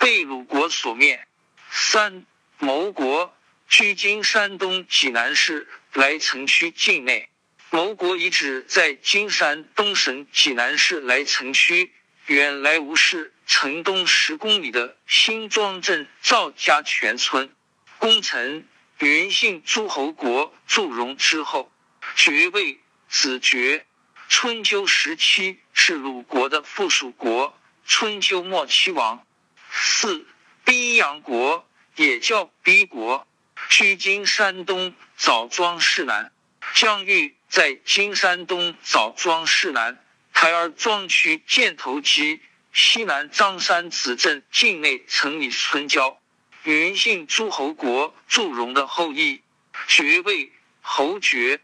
[0.00, 1.24] 被鲁国所灭。
[1.70, 2.26] 三
[2.58, 3.32] 牟国，
[3.68, 7.28] 居今山东济南市莱城区境内。
[7.70, 11.92] 牟国遗址在今山东省济南市莱城区
[12.28, 17.50] 原来吴市城东十公里的新庄镇赵家泉村。
[17.96, 21.72] 功臣，云姓诸侯国祝融之后，
[22.14, 23.86] 爵位子爵。
[24.28, 27.58] 春秋时期是鲁国的附属国。
[27.86, 29.26] 春秋末期亡。
[29.70, 30.26] 四
[30.66, 33.26] 逼阳国也叫逼国，
[33.70, 36.30] 居今山东枣庄市南。
[36.74, 40.04] 疆域在今山东枣庄市南
[40.40, 42.40] 台儿庄区箭头集
[42.72, 46.20] 西南张山子镇境内城里村郊。
[46.62, 49.42] 云姓诸侯国祝融的后裔，
[49.88, 51.58] 爵位侯爵。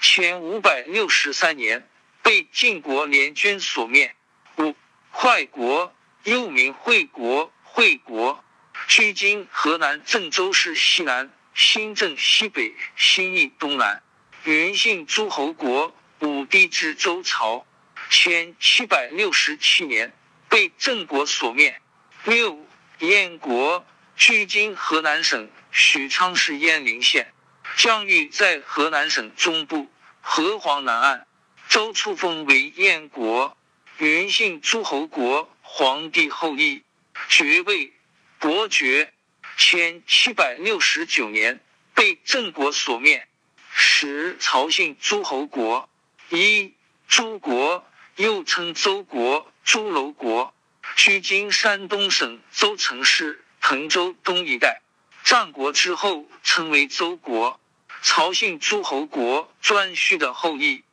[0.00, 1.88] 前五百六十三年
[2.22, 4.14] 被晋国联军所灭。
[4.58, 4.76] 五
[5.10, 7.52] 快国又名惠国。
[7.64, 8.44] 惠国，
[8.86, 14.04] 距今河南郑州市西南，新郑西北，新义东南。
[14.44, 17.66] 云姓诸侯国，武帝之周朝，
[18.10, 20.12] 前七百六十七年
[20.48, 21.80] 被郑国所灭。
[22.24, 22.66] 六
[22.98, 27.32] 燕国，距今河南省许昌市鄢陵县，
[27.76, 29.86] 疆域在河南省中部，
[30.20, 31.26] 河黄南岸。
[31.68, 33.56] 周初封为燕国。
[33.98, 36.82] 原姓诸侯国，皇帝后裔。
[37.28, 37.92] 爵位
[38.40, 39.12] 伯爵，
[39.56, 41.60] 前七百六十九年
[41.94, 43.28] 被郑国所灭。
[43.72, 45.88] 十曹姓诸侯国。
[46.30, 46.74] 一
[47.06, 47.84] 诸国，
[48.20, 50.52] 又称邹国、朱楼国，
[50.94, 54.82] 居今山东省邹城市滕州东一带。
[55.24, 57.58] 战国之后称为邹国。
[58.02, 60.84] 曹姓诸侯国颛顼的后裔。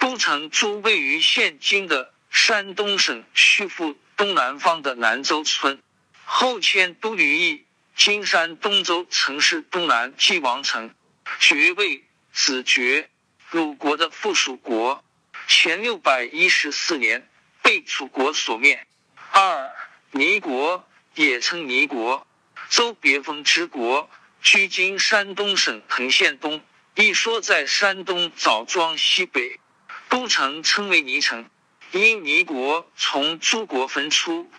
[0.00, 5.80] 都城诸位于现今的山东省曲阜东南方的南州村。
[6.24, 7.64] 后迁都于邑，
[7.94, 10.92] 今山东州城市东南晋王城。
[11.38, 13.08] 爵位子爵，
[13.52, 15.04] 鲁国的附属国。
[15.46, 17.28] 前六百一十四年
[17.62, 18.86] 被楚国所灭。
[19.30, 19.70] 二
[20.10, 22.26] 倪国也称倪国，
[22.68, 24.10] 周别封之国，
[24.42, 26.62] 居今山东省滕县东。
[26.94, 29.58] 一说在山东枣庄西北，
[30.08, 31.48] 都城称为倪城。
[31.90, 34.50] 因倪国从诸国分出。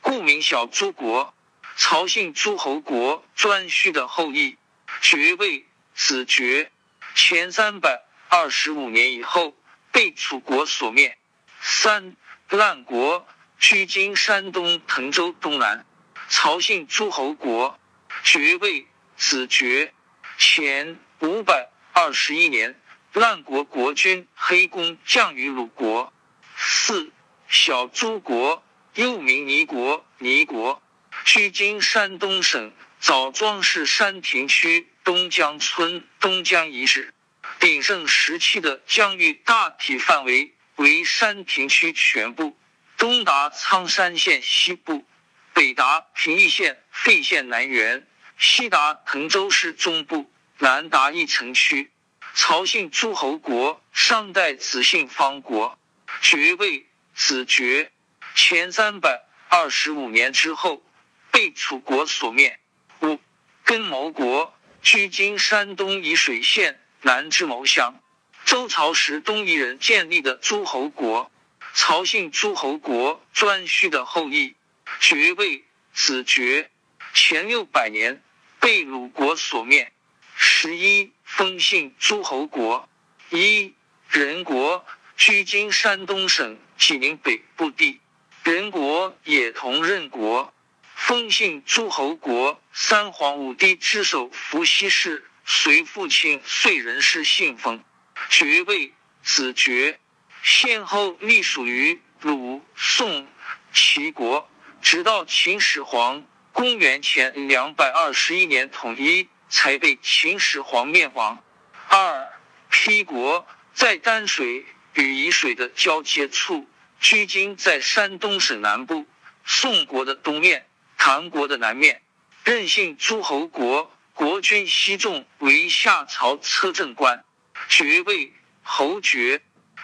[0.00, 1.34] 故名小诸国，
[1.76, 4.56] 曹姓诸侯国颛顼的后裔，
[5.00, 6.70] 爵位子爵。
[7.14, 9.56] 前三百二十五年以后
[9.98, 11.18] 被楚国所灭。
[11.60, 12.14] 三
[12.50, 13.26] 烂国，
[13.58, 15.84] 居今山东滕州东南，
[16.28, 17.80] 曹姓诸侯国，
[18.22, 19.92] 爵位子爵。
[20.38, 22.80] 前五百二十一年，
[23.12, 26.12] 烂国国君黑公降于鲁国。
[26.56, 27.10] 四
[27.48, 28.62] 小诸国。
[28.94, 30.80] 又名倪国，倪国
[31.24, 37.12] 居今山东省枣庄市山亭区东江村东江遗址。
[37.60, 42.56] 鼎盛时期的疆域大体范围为山亭区全部，
[42.96, 45.04] 东达苍山县西部，
[45.52, 48.06] 北达平邑县费县南缘，
[48.38, 51.90] 西达滕州市中部，南达邑城区。
[52.34, 55.76] 曹姓诸侯国，商代子姓方国，
[56.20, 57.90] 爵位子爵。
[58.36, 60.84] 前三百二十五年之后，
[61.32, 62.60] 被楚国所灭。
[63.00, 63.18] 五
[63.64, 68.00] 根牟国，居今山东沂水县南之谋乡，
[68.44, 71.30] 周朝时东夷人建立的诸侯国，
[71.72, 74.56] 曹姓诸侯国颛顼的后裔，
[75.00, 76.70] 爵位子爵。
[77.14, 78.22] 前六百年
[78.60, 79.92] 被鲁国所灭。
[80.36, 82.88] 十一封姓诸侯国，
[83.30, 83.74] 一
[84.08, 84.84] 人国，
[85.16, 88.00] 居今山东省济宁北部地。
[88.42, 90.52] 人国也同任国，
[90.94, 97.82] 封姓诸侯国三皇五帝之首，伏羲氏，随父亲遂人氏信封，
[98.28, 99.98] 爵位子爵，
[100.42, 103.26] 先后隶属于鲁、宋、
[103.72, 104.46] 齐国，
[104.82, 111.42] 直到秦始皇公元前两百二十一年统一，才被秦始皇灭亡。
[111.88, 112.28] 二
[112.70, 116.68] 邳国在丹水与沂水的交接处。
[117.00, 119.06] 距今在山东省南部，
[119.46, 120.66] 宋国的东面，
[120.98, 122.02] 唐国的南面。
[122.44, 127.24] 任姓诸侯国国君西仲为夏朝车政官，
[127.68, 128.32] 爵位
[128.64, 129.40] 侯爵。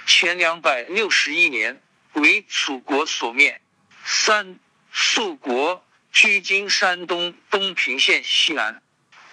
[0.06, 1.80] 前两百六十一年
[2.14, 3.60] 为楚国所灭。
[4.04, 4.58] 三
[4.92, 8.82] 肃国居今山东东平县西南，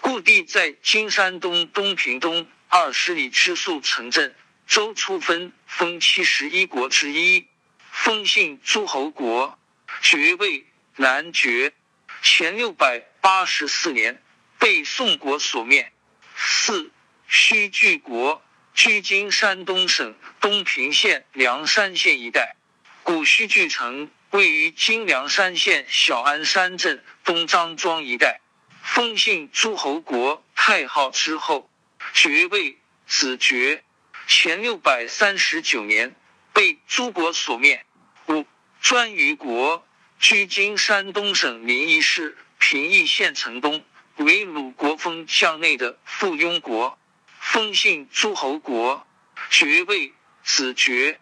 [0.02, 4.36] 故地在今山东东平东二十里之肃城镇。
[4.68, 7.48] 周初分封七十一国之一。
[7.90, 9.58] 封姓诸侯国，
[10.04, 10.64] 爵位
[10.98, 11.74] 男爵。
[12.22, 14.22] 前六百八十四年
[14.62, 15.92] 被宋国所灭。
[16.36, 16.92] 四
[17.28, 18.44] 须据国，
[18.76, 22.56] 居今山东省东平县梁山县一带。
[23.02, 28.40] 古须据城位于今梁山县小安山镇东张庄一带。
[28.84, 31.68] 封姓诸侯国太昊之后，
[32.14, 33.84] 爵位子爵。
[34.28, 36.16] 前六百三十九年
[36.54, 37.84] 被诸国所灭。
[38.28, 38.46] 五
[38.82, 39.88] 颛于国，
[40.20, 43.84] 居今山东省临沂市平邑县城东，
[44.24, 46.98] 为鲁国封疆内的附庸国，
[47.40, 49.06] 封姓诸侯国，
[49.50, 51.20] 爵位子爵，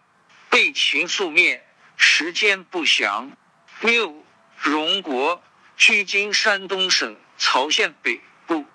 [0.48, 3.32] 被秦肃灭，时间不详。
[3.80, 4.24] 六
[4.58, 5.42] 荣国，
[5.76, 8.66] 居今山东省曹县北部，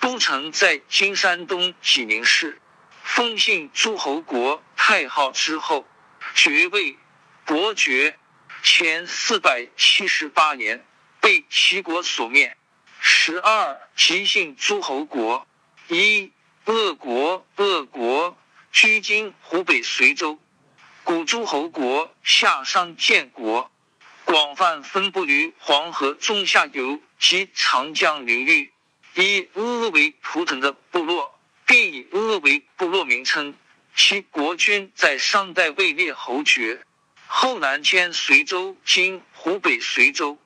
[0.00, 2.60] 都城在今山东济宁市，
[3.02, 5.86] 封姓诸侯国太昊之后，
[6.34, 6.96] 爵位。
[7.44, 8.18] 伯爵，
[8.64, 10.84] 前四百七十八年
[11.20, 12.56] 被齐国所灭。
[13.08, 15.46] 十二吉姓诸侯国，
[15.86, 16.32] 一
[16.64, 18.36] 鄂国，鄂国
[18.72, 20.40] 居今湖北随州。
[21.04, 23.70] 古诸侯国夏商建国，
[24.24, 28.72] 广泛分布于黄河中下游及长江流域。
[29.14, 33.54] 以鄂为图腾的部落，并以鄂为部落名称。
[33.94, 36.82] 其国君在商代位列侯爵。
[37.28, 40.36] 后南迁随州（今湖北随州），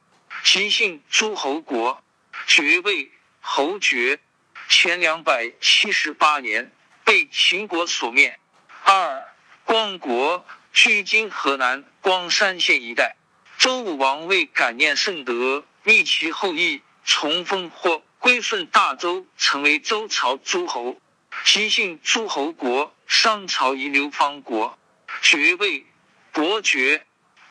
[0.45, 2.03] 即姓诸侯国，
[2.47, 3.11] 爵位
[3.41, 4.21] 侯爵。
[4.69, 6.71] 前两百七十八年
[7.03, 8.39] 被秦国所灭。
[8.85, 9.25] 二
[9.65, 13.17] 光国距今河南光山县一带。
[13.59, 21.01] 周武王为感念圣德，立其后裔重封或归顺大周，成为周朝诸侯。
[21.45, 24.79] 即姓诸侯国，商朝遗留方国，
[25.21, 25.85] 爵位
[26.31, 27.05] 伯爵。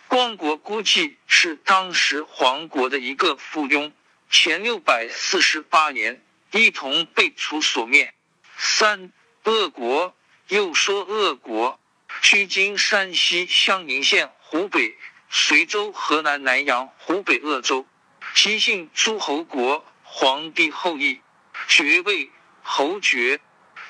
[0.07, 3.91] 光国估计是当时黄国的一个附庸。
[4.29, 6.21] 前六百四十八年。
[6.51, 8.11] 一同被楚所灭。
[8.57, 9.11] 三
[9.43, 10.15] 鄂国，
[10.47, 11.79] 又说鄂国，
[12.23, 14.97] 距今山西襄宁县、湖北
[15.29, 17.85] 随州、河南南阳、湖北鄂州。
[18.33, 21.21] 姬姓诸侯国，皇帝后裔，
[21.67, 22.31] 爵位
[22.63, 23.39] 侯爵。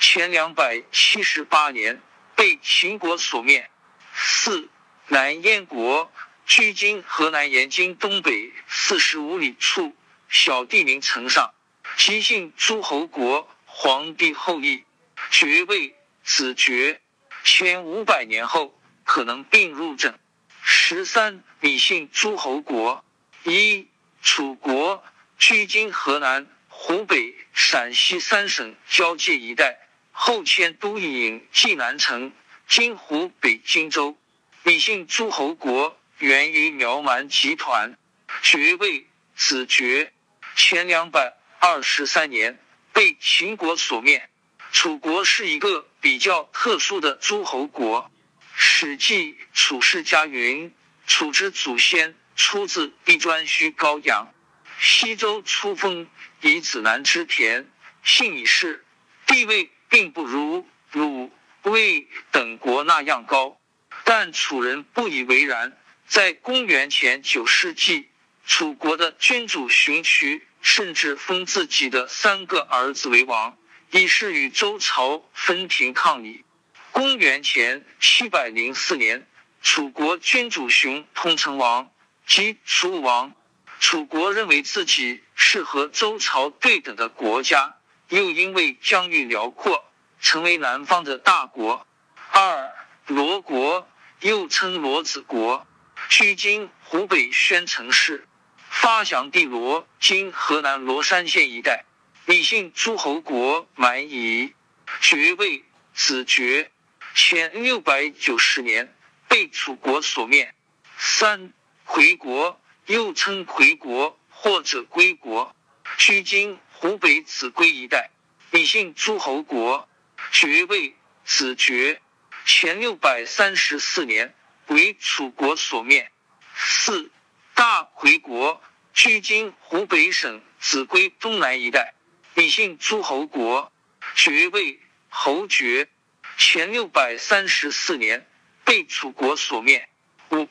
[0.02, 2.02] 前两百七十八年
[2.36, 3.70] 被秦国所灭。
[4.14, 4.68] 四
[5.08, 6.12] 南燕国，
[6.46, 9.96] 距今河南延津东北四十五里处，
[10.30, 11.54] 小地名城上。
[11.98, 14.84] 姬姓诸侯国，皇帝后裔，
[15.32, 17.02] 爵位子爵。
[17.44, 20.18] 前五百年后可能并入郑。
[20.62, 23.04] 十三，李姓诸侯国，
[23.44, 23.88] 一
[24.22, 25.04] 楚国，
[25.38, 29.80] 居今河南、湖北、陕西三省交界一带，
[30.12, 32.32] 后迁都邑济南城，
[32.68, 34.18] 今湖北荆州。
[34.64, 37.98] 李姓诸侯国源于苗蛮集团，
[38.44, 40.14] 爵位子爵。
[40.60, 41.38] 前两百。
[41.62, 42.60] 二十三年
[42.94, 44.30] 被秦国所灭。
[44.72, 48.12] 楚国是一个比较特殊的诸侯国。
[48.56, 50.74] 《史记·楚世家》云
[51.08, 54.34] ：“楚之祖先出自地专须高阳，
[54.80, 56.08] 西周初封
[56.42, 57.70] 以子南之田，
[58.04, 58.86] 姓以氏，
[59.28, 61.32] 地位并不如鲁、
[61.64, 63.60] 魏等国那样高。
[64.04, 65.78] 但楚人不以为然。
[66.06, 68.10] 在公元前九世纪，
[68.46, 73.58] 楚国的君主荀渠。”甚至封自己的三个儿子为王，
[73.92, 76.44] 以示与周朝分庭抗礼。
[76.92, 79.28] 公元前七百零四年，
[79.62, 81.92] 楚国君主熊通称王，
[82.26, 83.34] 即楚武王。
[83.80, 87.78] 楚国认为自己是和周朝对等的国家，
[88.10, 89.86] 又因为疆域辽阔，
[90.20, 91.88] 成为南方的大国。
[92.32, 92.72] 二
[93.08, 93.88] 罗国，
[94.20, 95.66] 又称罗子国，
[96.10, 98.28] 距今湖北宣城市。
[98.70, 101.86] 发祥地罗，今河南罗山县一带。
[102.26, 104.54] 李姓诸侯国蛮夷，
[105.02, 105.64] 爵位
[105.94, 106.72] 子爵。
[107.16, 108.96] 前六百九十年
[109.28, 110.54] 被楚国所灭。
[110.98, 111.52] 三
[111.84, 115.56] 回国，又称回国或者归国，
[115.98, 118.12] 距今湖北秭归一带。
[118.52, 119.90] 李姓诸侯国，
[120.32, 120.96] 爵位
[121.26, 122.02] 子爵。
[122.46, 124.34] 前六百三十四年
[124.68, 126.12] 为楚国所灭。
[126.56, 127.12] 四
[127.60, 128.62] 大回国。
[128.94, 131.94] 居今湖北省秭归东南一带，
[132.34, 133.70] 李姓诸侯国，
[134.16, 134.80] 爵位
[135.10, 135.90] 侯爵。
[136.38, 138.26] 前六百三十四年
[138.64, 139.90] 被楚国所灭。
[140.30, 140.48] 五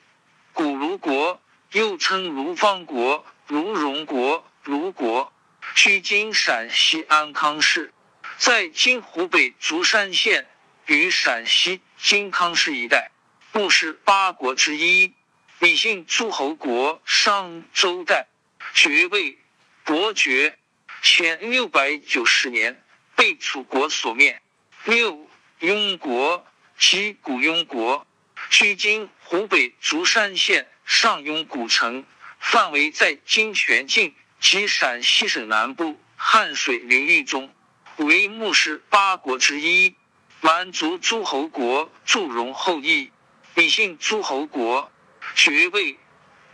[0.53, 1.41] 古卢国，
[1.73, 5.33] 又称卢方国、卢荣国、卢国，
[5.75, 7.95] 居今陕西安康市，
[8.37, 10.47] 在今湖北竹山县
[10.85, 13.11] 与陕西金康市一带，
[13.51, 15.15] 不是八国之一。
[15.61, 18.29] 李姓诸侯国，商周代。
[18.75, 19.39] 爵位
[19.83, 20.57] 伯爵，
[21.03, 22.81] 前六百九十年
[23.17, 24.41] 被楚国所灭。
[24.85, 25.29] 六
[25.59, 26.47] 雍国，
[26.79, 28.07] 即古雍国，
[28.51, 32.05] 距今湖北竹山县上庸古城，
[32.39, 37.53] 范围在今全境及陕西省南部汉水流域中，
[37.97, 39.97] 为穆氏八国之一，
[40.41, 43.11] 蛮族诸侯国祝融后裔。
[43.57, 44.93] 李姓诸侯国，
[45.39, 45.97] 爵位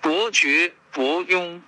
[0.03, 1.63] 伯爵伯雍。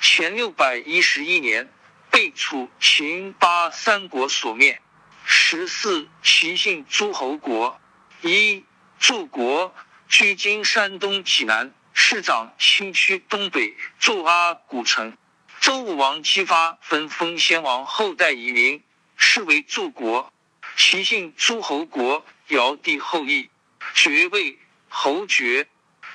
[0.00, 1.68] 前六百一十一年
[2.12, 4.80] 被楚、秦、巴三国所灭。
[5.24, 7.80] 十四，齐姓诸侯国。
[8.22, 8.64] 一，
[9.00, 9.74] 柱国，
[10.08, 15.18] 居今山东济南市长新区东北祝阿古城。
[15.58, 18.84] 周武王姬发分封先王后代夷陵，
[19.16, 20.32] 是为柱国。
[20.76, 23.50] 齐姓诸侯国，尧帝后裔，
[23.92, 24.56] 爵位
[24.88, 25.66] 侯爵。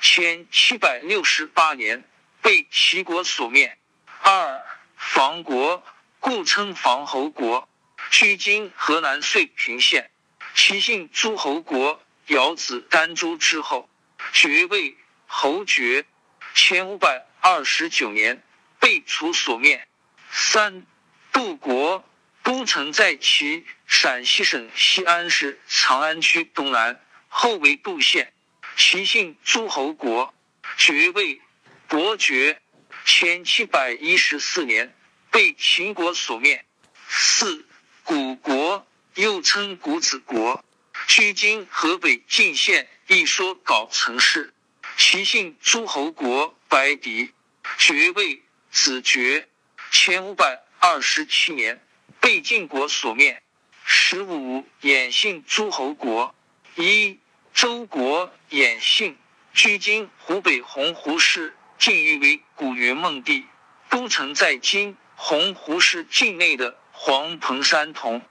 [0.08, 2.04] 前七百六十八年。
[2.42, 3.76] 被齐国所灭。
[4.22, 4.64] 二
[4.96, 5.84] 房国，
[6.20, 7.68] 故称房侯国，
[8.12, 10.12] 居今河南遂平县。
[10.54, 13.90] 其姓诸侯国，尧子丹朱之后，
[14.32, 14.96] 爵位
[15.26, 16.06] 侯爵。
[16.54, 18.44] 前五百二十九年
[18.80, 19.88] 被楚所灭。
[20.30, 20.86] 三
[21.32, 22.08] 杜国，
[22.44, 28.32] 都城在齐陕西省西安市长安区东南，后为杜县。
[28.76, 30.34] 齐姓诸侯国，
[30.78, 31.42] 爵位。
[31.88, 32.60] 伯爵，
[33.06, 34.96] 前七百一十四年
[35.30, 36.66] 被秦国所灭。
[37.08, 37.68] 四
[38.04, 40.66] 古国又称古子国，
[41.08, 44.52] 距今河北晋县一说稿城市。
[44.98, 47.32] 齐姓诸侯国白狄，
[47.78, 49.48] 爵位子爵。
[49.92, 51.80] 前五百二十七年
[52.20, 53.44] 被晋国所灭。
[53.86, 56.34] 十五衍姓诸侯国
[56.76, 57.20] 一
[57.56, 59.18] 周国衍姓，
[59.54, 61.56] 居今湖北洪湖市。
[61.78, 63.46] 晋誉为古云梦地，
[63.90, 68.22] 都城在今洪湖市境内的黄彭山同。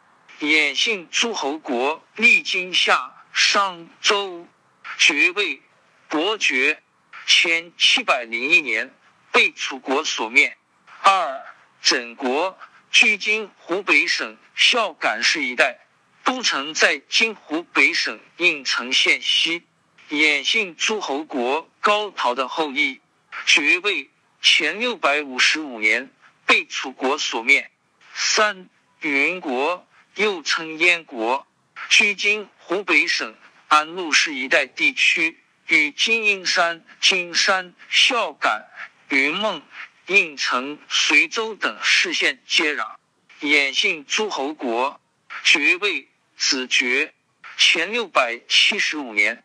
[0.40, 4.46] 衍姓诸侯国历经夏商周，
[4.98, 5.62] 爵位
[6.08, 6.82] 伯爵。
[7.26, 8.94] 前七百零一年
[9.32, 10.56] 被楚国所灭。
[11.02, 11.42] 二
[11.80, 12.58] 枕国
[12.90, 15.78] 居今湖北省孝感市一带，
[16.24, 19.62] 都城在今湖北省应城县西。
[20.10, 23.00] 衍姓诸侯国高陶的后裔。
[23.46, 24.10] 爵位
[24.40, 26.10] 前六百五十五年
[26.46, 27.70] 被楚国所灭。
[28.14, 28.68] 三
[29.00, 31.46] 云国又称燕国，
[31.88, 33.34] 距今湖北省
[33.68, 38.66] 安陆市一带地区，与金鹰山、金山、孝感、
[39.08, 39.62] 云梦、
[40.06, 42.94] 应城、随州等市县接壤。
[43.40, 45.00] 衍姓诸侯国，
[45.42, 47.14] 爵位子爵，
[47.56, 49.44] 前六百七十五年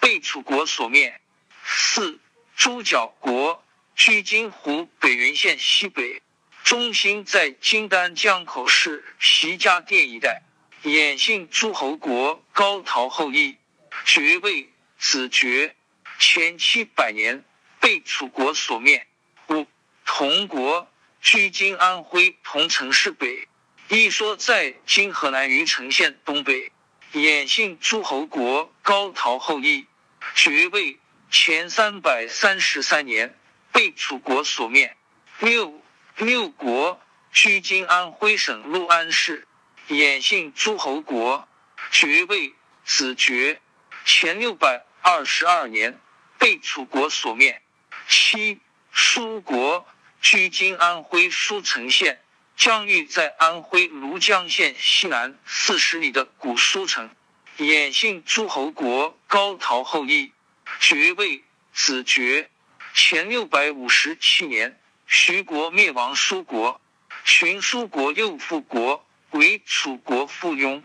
[0.00, 1.20] 被楚国所灭。
[1.64, 2.20] 四
[2.54, 3.64] 猪角国
[3.94, 6.22] 居今湖北原县西北，
[6.62, 10.42] 中心在金丹江口市徐家店一带。
[10.82, 13.56] 衍姓诸侯国高陶后裔，
[14.04, 14.68] 爵位
[14.98, 15.74] 子爵，
[16.18, 17.44] 前七百年
[17.80, 19.06] 被楚国所灭。
[19.48, 19.66] 五
[20.04, 20.88] 同国
[21.20, 23.48] 居今安徽桐城市北，
[23.88, 26.72] 一说在今河南虞城县东北。
[27.12, 29.86] 衍姓诸侯国高陶后裔，
[30.34, 30.98] 爵位。
[31.30, 33.38] 前三百三十三年
[33.72, 34.96] 被楚国所灭。
[35.38, 35.80] 六
[36.16, 37.00] 六国
[37.32, 39.46] 居今安徽省六安市，
[39.88, 41.48] 衍姓诸侯国，
[41.90, 43.60] 爵位子爵。
[44.04, 45.98] 前六百二十二年
[46.38, 47.62] 被楚国所灭。
[48.08, 48.60] 七
[48.90, 49.86] 舒国
[50.20, 52.20] 居今安徽舒城县，
[52.56, 57.10] 疆域在安徽庐江县西南四十里的古舒城，
[57.58, 60.32] 衍姓诸侯国高陶后裔。
[60.80, 61.44] 爵位
[61.74, 62.48] 子爵，
[62.94, 66.80] 前六百五十七年，徐国灭亡舒国，
[67.24, 70.82] 寻舒国又复国，为楚国附庸。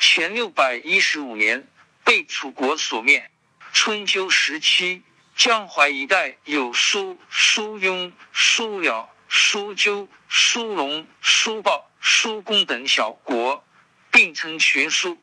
[0.00, 1.68] 前六百一十五年
[2.04, 3.30] 被楚国所灭。
[3.72, 5.02] 春秋时期，
[5.36, 13.64] 江淮一带有舒、舒雍、舒了、舒鸠、舒龙、舒豹、舒公等小国，
[14.10, 15.16] 并称群舒。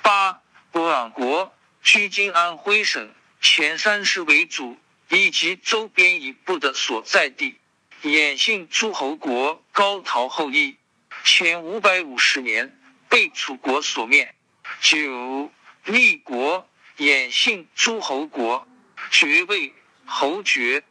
[0.00, 0.40] 八
[0.72, 3.14] 波尔国，居今安徽省。
[3.42, 4.78] 前三市为主，
[5.10, 7.58] 以及周边一部的所在地。
[8.02, 10.78] 衍姓诸侯国高陶后裔，
[11.22, 12.74] 前五百五十年
[13.10, 14.34] 被楚国所灭。
[14.80, 15.50] 九
[15.84, 16.66] 立国
[16.96, 18.66] 衍姓诸侯国，
[19.10, 19.74] 爵位
[20.06, 20.82] 侯爵，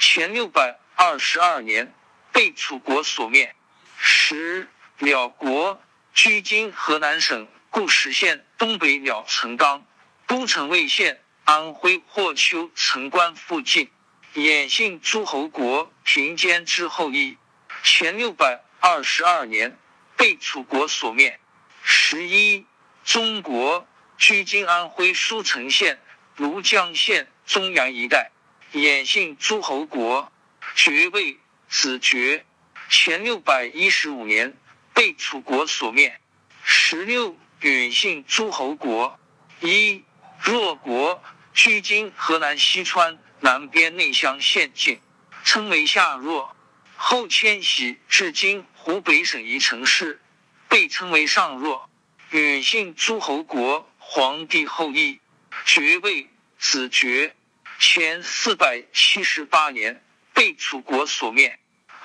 [0.00, 1.94] 前六百二十二年
[2.32, 3.54] 被楚国所灭。
[3.98, 4.68] 十
[4.98, 5.82] 鸟国
[6.14, 9.86] 居今河南省固始县东北鸟城冈，
[10.26, 11.20] 都城魏县。
[11.42, 13.90] 安徽霍丘城关附近，
[14.34, 17.38] 衍姓诸侯国平坚之后裔，
[17.82, 19.76] 前六百二十二年
[20.16, 21.40] 被楚国所灭。
[21.82, 22.66] 十一
[23.04, 25.98] 中国居今安徽舒城县
[26.36, 28.30] 庐江县中阳一带，
[28.72, 30.30] 衍姓诸侯国，
[30.76, 31.40] 爵位
[31.70, 32.44] 子爵，
[32.88, 34.56] 前六百一十五年
[34.92, 36.20] 被楚国所灭。
[36.64, 39.18] 十六允姓诸侯国，
[39.60, 40.04] 一
[40.42, 41.22] 弱国。
[41.54, 45.00] 居今河南西川南边内乡县境，
[45.44, 46.56] 称为下若。
[46.96, 50.20] 后迁徙至今湖北省宜城市，
[50.68, 51.88] 被称为上若。
[52.30, 55.20] 允姓诸侯国皇帝后裔，
[55.64, 57.36] 爵位子爵。
[57.78, 60.04] 前四百七十八年
[60.34, 61.58] 被楚国所灭。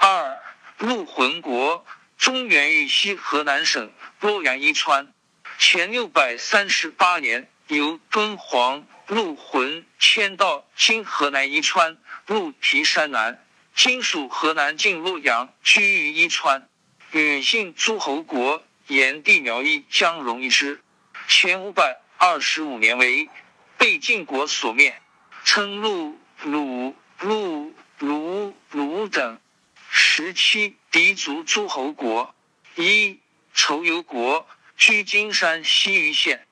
[0.08, 0.40] 二
[0.78, 1.84] 陆浑国，
[2.16, 5.12] 中原豫西河南省洛阳伊川。
[5.58, 8.86] 前六百三十八年由敦煌。
[9.08, 11.98] 陆浑迁到今河南伊川，
[12.28, 13.44] 陆提山南，
[13.74, 16.70] 今属河南境洛阳，居于伊川。
[17.12, 20.84] 允姓诸侯国炎帝苗裔江戎一支，
[21.28, 23.28] 前五百二十五年为
[23.80, 25.02] 被晋国所灭，
[25.44, 29.40] 称陆、鲁、陆、卢、卢等。
[29.98, 32.36] 十七狄族诸侯国
[32.76, 33.22] 一
[33.54, 36.46] 仇游国，居金山西隅县。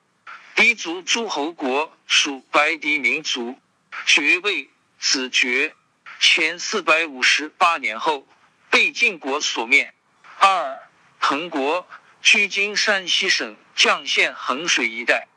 [0.54, 3.58] 狄族诸侯国属白狄民族，
[4.06, 5.74] 爵位子爵，
[6.18, 8.26] 前四百五十八年后
[8.70, 9.92] 被晋国所灭。
[10.38, 10.80] 二
[11.20, 11.86] 彭国
[12.22, 15.28] 居今山西省绛县衡水一带，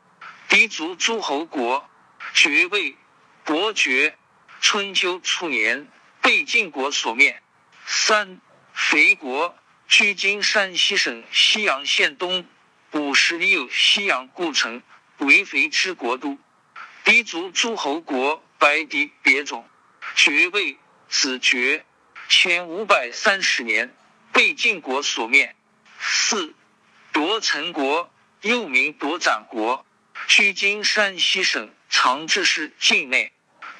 [0.48, 1.86] 狄族诸侯国，
[2.32, 2.96] 爵位
[3.44, 4.16] 伯爵。
[4.62, 5.86] 春秋初年
[6.22, 7.42] 被晋国所灭。
[7.90, 8.38] 三
[8.74, 9.56] 肥国
[9.88, 12.46] 居今山西省西阳县东
[12.92, 14.82] 五十里有西阳故城，
[15.16, 16.36] 为肥之国都。
[17.02, 19.66] 狄族诸侯国白狄别种，
[20.14, 20.76] 爵位
[21.08, 21.86] 子爵。
[22.28, 23.96] 前五百三十年
[24.32, 25.56] 被晋国所灭。
[25.98, 26.54] 四
[27.10, 28.12] 夺陈国
[28.42, 29.86] 又名夺斩国，
[30.26, 33.32] 居今山西省长治市境内。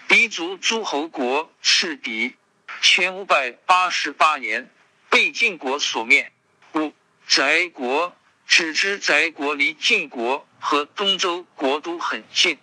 [0.08, 2.37] 狄族诸侯国赤狄。
[2.80, 4.70] 前五百八十八年
[5.10, 6.32] 被晋国所灭。
[6.74, 6.92] 五
[7.26, 8.16] 翟国，
[8.46, 12.58] 只知翟国离晋国和东周国都很近。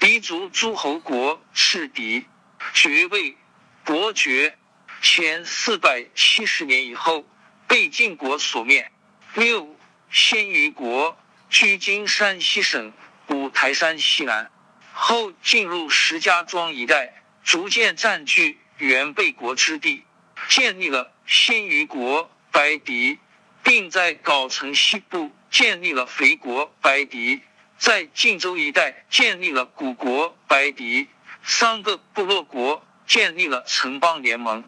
[0.00, 2.24] 狄族诸侯国赤狄，
[2.72, 3.36] 爵位
[3.84, 4.56] 伯爵。
[5.00, 7.24] 前四百七十年以后
[7.68, 8.90] 被晋国所灭。
[9.34, 9.76] 六
[10.10, 11.16] 鲜于国，
[11.48, 12.92] 居今山西省
[13.28, 14.50] 五台山西南，
[14.92, 20.04] 后进入石家庄一带，逐渐占据原备国之地，
[20.48, 23.18] 建立了鲜于国白狄，
[23.62, 27.42] 并在藁城西部建立了肥国白狄。
[27.76, 31.08] 在晋州一带建立了古国白狄，
[31.44, 34.64] 三个部落国建立了城邦联盟。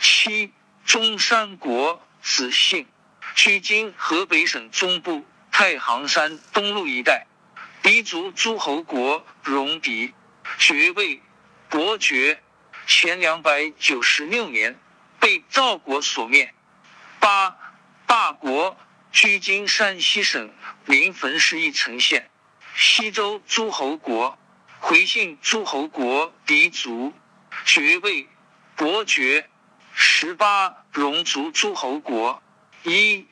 [0.00, 0.52] 七
[0.84, 2.86] 中山国子姓，
[3.34, 7.26] 距今河北省中部太行山东路一带，
[7.82, 10.12] 狄族诸侯国戎狄，
[10.58, 11.20] 爵位
[11.68, 12.41] 伯爵。
[12.86, 14.78] 前两百九十六年
[15.18, 16.52] 被赵国所灭。
[17.20, 17.56] 八
[18.06, 18.76] 大国
[19.10, 20.52] 居今山西省
[20.86, 22.30] 临汾市翼城县。
[22.74, 24.38] 西周诸侯国，
[24.80, 27.12] 回信诸侯国狄族，
[27.64, 28.28] 爵位
[28.76, 29.48] 伯爵。
[29.94, 32.42] 十八戎族诸侯国，
[32.82, 33.26] 一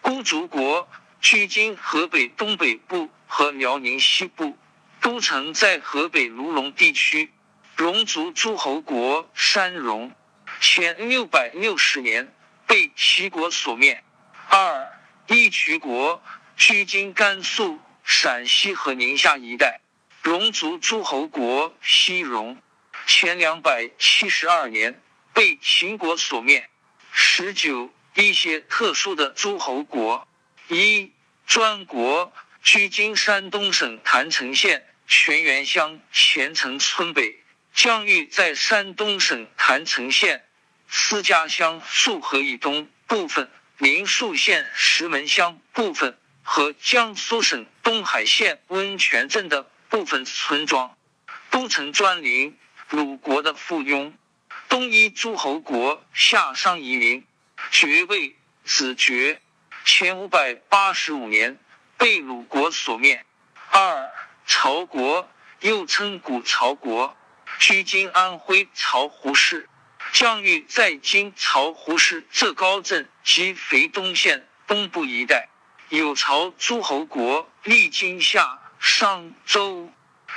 [0.00, 0.88] 孤族国，
[1.20, 4.58] 居今河北东北部和辽宁西部，
[5.00, 7.32] 都城在河北卢龙地区。
[7.80, 10.12] 戎族诸侯国山戎，
[10.60, 12.30] 前六百六十年
[12.66, 14.04] 被齐国所灭。
[14.50, 14.86] 二
[15.28, 16.22] 义渠国，
[16.58, 17.80] 居今甘肃。
[18.04, 19.80] 陕西和宁夏一带，
[20.22, 22.58] 戎族诸侯国西戎，
[23.06, 25.00] 前两百七十二年
[25.32, 26.68] 被秦国所灭。
[27.12, 30.28] 十九，一些特殊的诸侯国：
[30.68, 31.12] 一
[31.46, 32.30] 专国，
[32.62, 37.36] 居今山东省郯城县泉源乡前城村北；
[37.82, 40.44] 疆域在山东省郯城县
[40.86, 46.18] 司家乡束河以东部分，临沭县石门乡部分。
[46.42, 50.94] 和江苏省东海县温泉镇的部分村庄，
[51.48, 52.58] 都城专陵，
[52.90, 54.12] 鲁国的附庸。
[54.68, 57.26] 东夷诸侯国夏商夷陵，
[57.70, 59.40] 爵位子爵。
[59.86, 61.58] 前五百八十五年
[61.96, 63.24] 被鲁国所灭。
[63.70, 64.10] 二
[64.46, 67.16] 曹国，又称古曹国，
[67.58, 69.68] 居今安徽巢湖市，
[70.12, 75.48] 疆域在今巢湖市浙高镇及肥东县东部一带。
[75.88, 79.92] 有朝诸侯国历经夏、商、周，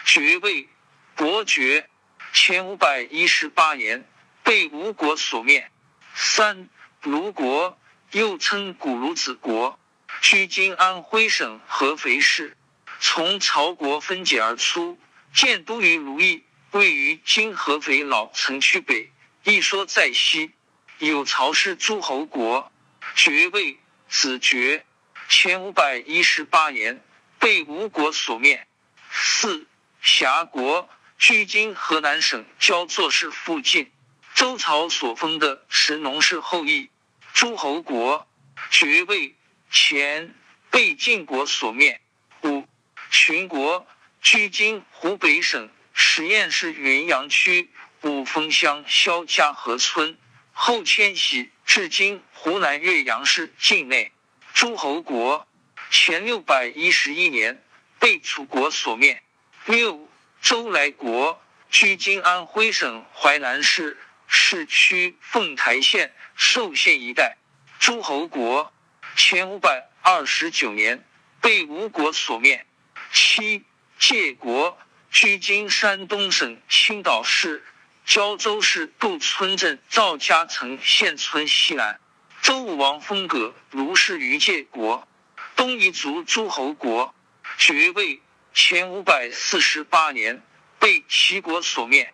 [0.05, 0.67] 爵位
[1.15, 1.89] 伯爵。
[2.35, 4.09] 前五百一十八年
[4.41, 5.69] 被吴国所灭。
[6.15, 6.67] 三
[7.03, 7.77] 卢国
[8.09, 9.79] 又称古卢子国，
[10.19, 12.57] 居今安徽省合肥市，
[12.99, 14.97] 从曹国分解而出，
[15.31, 16.43] 建都于卢邑，
[16.73, 19.11] 位于今合肥老城区北。
[19.43, 20.51] 一说在西，
[20.97, 22.71] 有曹氏诸侯国，
[23.15, 23.77] 爵位
[24.09, 24.83] 子爵。
[25.29, 27.03] 前五百一十八年
[27.37, 28.65] 被吴国所灭。
[29.11, 29.67] 四
[30.01, 33.91] 峡国，居今河南省焦作市附近，
[34.33, 36.89] 周朝所封的神农氏后裔
[37.33, 38.27] 诸侯国，
[38.71, 39.35] 爵位
[39.69, 40.33] 前，
[40.71, 42.01] 被晋国所灭。
[42.41, 42.67] 五
[43.11, 43.85] 秦国，
[44.21, 45.69] 居今湖北省
[46.05, 50.19] 十堰市云阳区五峰乡肖家河村，
[50.51, 54.11] 后迁徙至今湖南岳阳市境内。
[54.53, 55.47] 诸侯国
[55.89, 57.63] 前六百一十一年
[57.99, 59.23] 被楚国所灭。
[59.65, 60.07] 六
[60.41, 61.41] 周来国，
[61.71, 63.97] 居今安徽省淮南市
[64.27, 67.37] 市区凤台县寿县一带。
[67.79, 68.71] 诸侯国
[69.15, 71.07] 前五百二十九年
[71.41, 72.65] 被吴国所灭。
[73.11, 73.63] 七
[73.97, 74.77] 界国，
[75.13, 77.63] 距今山东省青岛市
[78.03, 82.01] 胶州市杜村镇赵家城县村西南。
[82.41, 85.07] 周武王封葛如是于界国，
[85.55, 87.13] 东夷族诸侯国，
[87.59, 88.23] 爵位
[88.55, 90.41] 前五百四十八年
[90.79, 92.11] 被齐国所灭。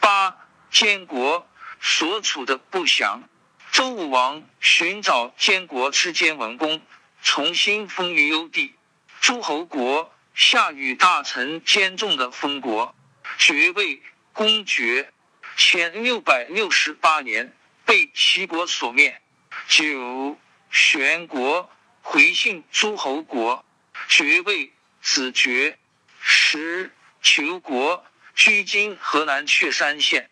[0.00, 0.36] 八
[0.72, 1.48] 监国，
[1.80, 3.22] 所处的不详。
[3.70, 6.82] 周武王寻找监国之间文公，
[7.22, 8.74] 重新封于幽地。
[9.20, 12.94] 诸侯国下与大臣兼重的封国，
[13.38, 15.10] 爵位公爵。
[15.56, 19.22] 前六百六十八年被齐国所灭。
[19.68, 20.36] 九
[20.68, 21.70] 玄国
[22.02, 23.64] 回信诸侯国，
[24.08, 25.78] 爵位子爵。
[26.20, 26.90] 十
[27.22, 28.04] 求国
[28.34, 30.28] 居今河南确山县，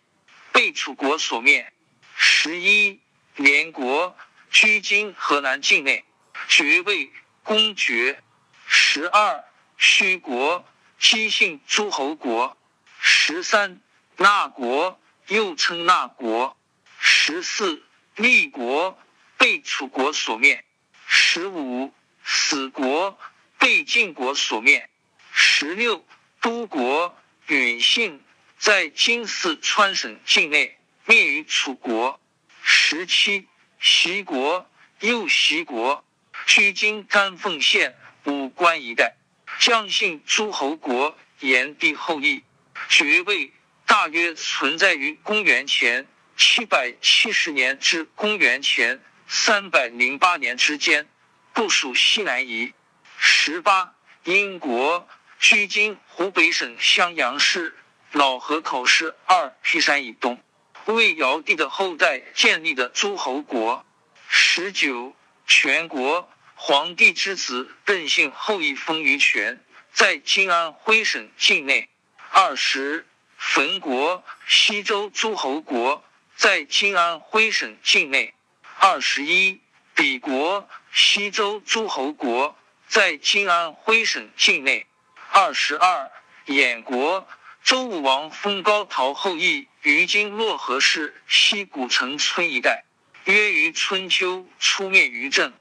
[0.51, 1.73] 被楚国所灭。
[2.17, 3.01] 十一。
[3.37, 4.15] 连国
[4.51, 6.05] 居今河南境内，
[6.49, 7.11] 爵位
[7.43, 8.23] 公爵。
[8.67, 9.43] 十二，
[9.85, 10.65] 虚国
[10.97, 12.57] 姬姓诸侯国。
[13.01, 13.81] 十三，
[14.17, 16.57] 纳国又称纳国。
[17.01, 17.83] 十四，
[18.15, 18.97] 立国
[19.37, 20.65] 被楚国所灭。
[21.05, 23.19] 十五，死国
[23.59, 24.89] 被晋国所灭。
[25.33, 26.07] 十六，
[26.41, 27.17] 都国
[27.49, 28.23] 允姓
[28.59, 32.21] 在今四川省境内灭于楚国。
[32.63, 33.49] 十七，
[33.81, 34.71] 徐国
[35.01, 36.05] 又齐国，
[36.47, 39.17] 居今甘凤县武关一带，
[39.59, 42.43] 姜姓诸侯国炎帝后裔，
[42.89, 43.53] 爵位
[43.87, 51.09] 大约存在于公元前七百七十年至公元前三百零八年之间，
[51.53, 52.73] 部属西南夷。
[53.19, 53.95] 十八，
[54.25, 55.07] 英国
[55.39, 57.77] 距今湖北省襄阳市
[58.11, 60.43] 老河口市二劈山以东。
[60.87, 63.85] 为尧帝的后代建立的诸侯国。
[64.29, 65.15] 十九，
[65.47, 66.29] 全国
[66.65, 69.61] 皇帝之子任姓后裔封于权，
[69.93, 71.89] 在今安徽省境内。
[72.31, 73.05] 二十，
[73.37, 76.05] 汾国西周诸侯国
[76.37, 78.33] 在今安徽省境内。
[78.79, 79.61] 二十一，
[79.97, 82.57] 比国西周诸侯国
[82.87, 84.87] 在今安徽省境内。
[85.33, 86.13] 二十二，
[86.47, 87.27] 兖国。
[87.65, 92.85] 周武王封高陶后裔于今漯河市西古城村一带，
[93.25, 95.53] 约于春秋出灭于郑。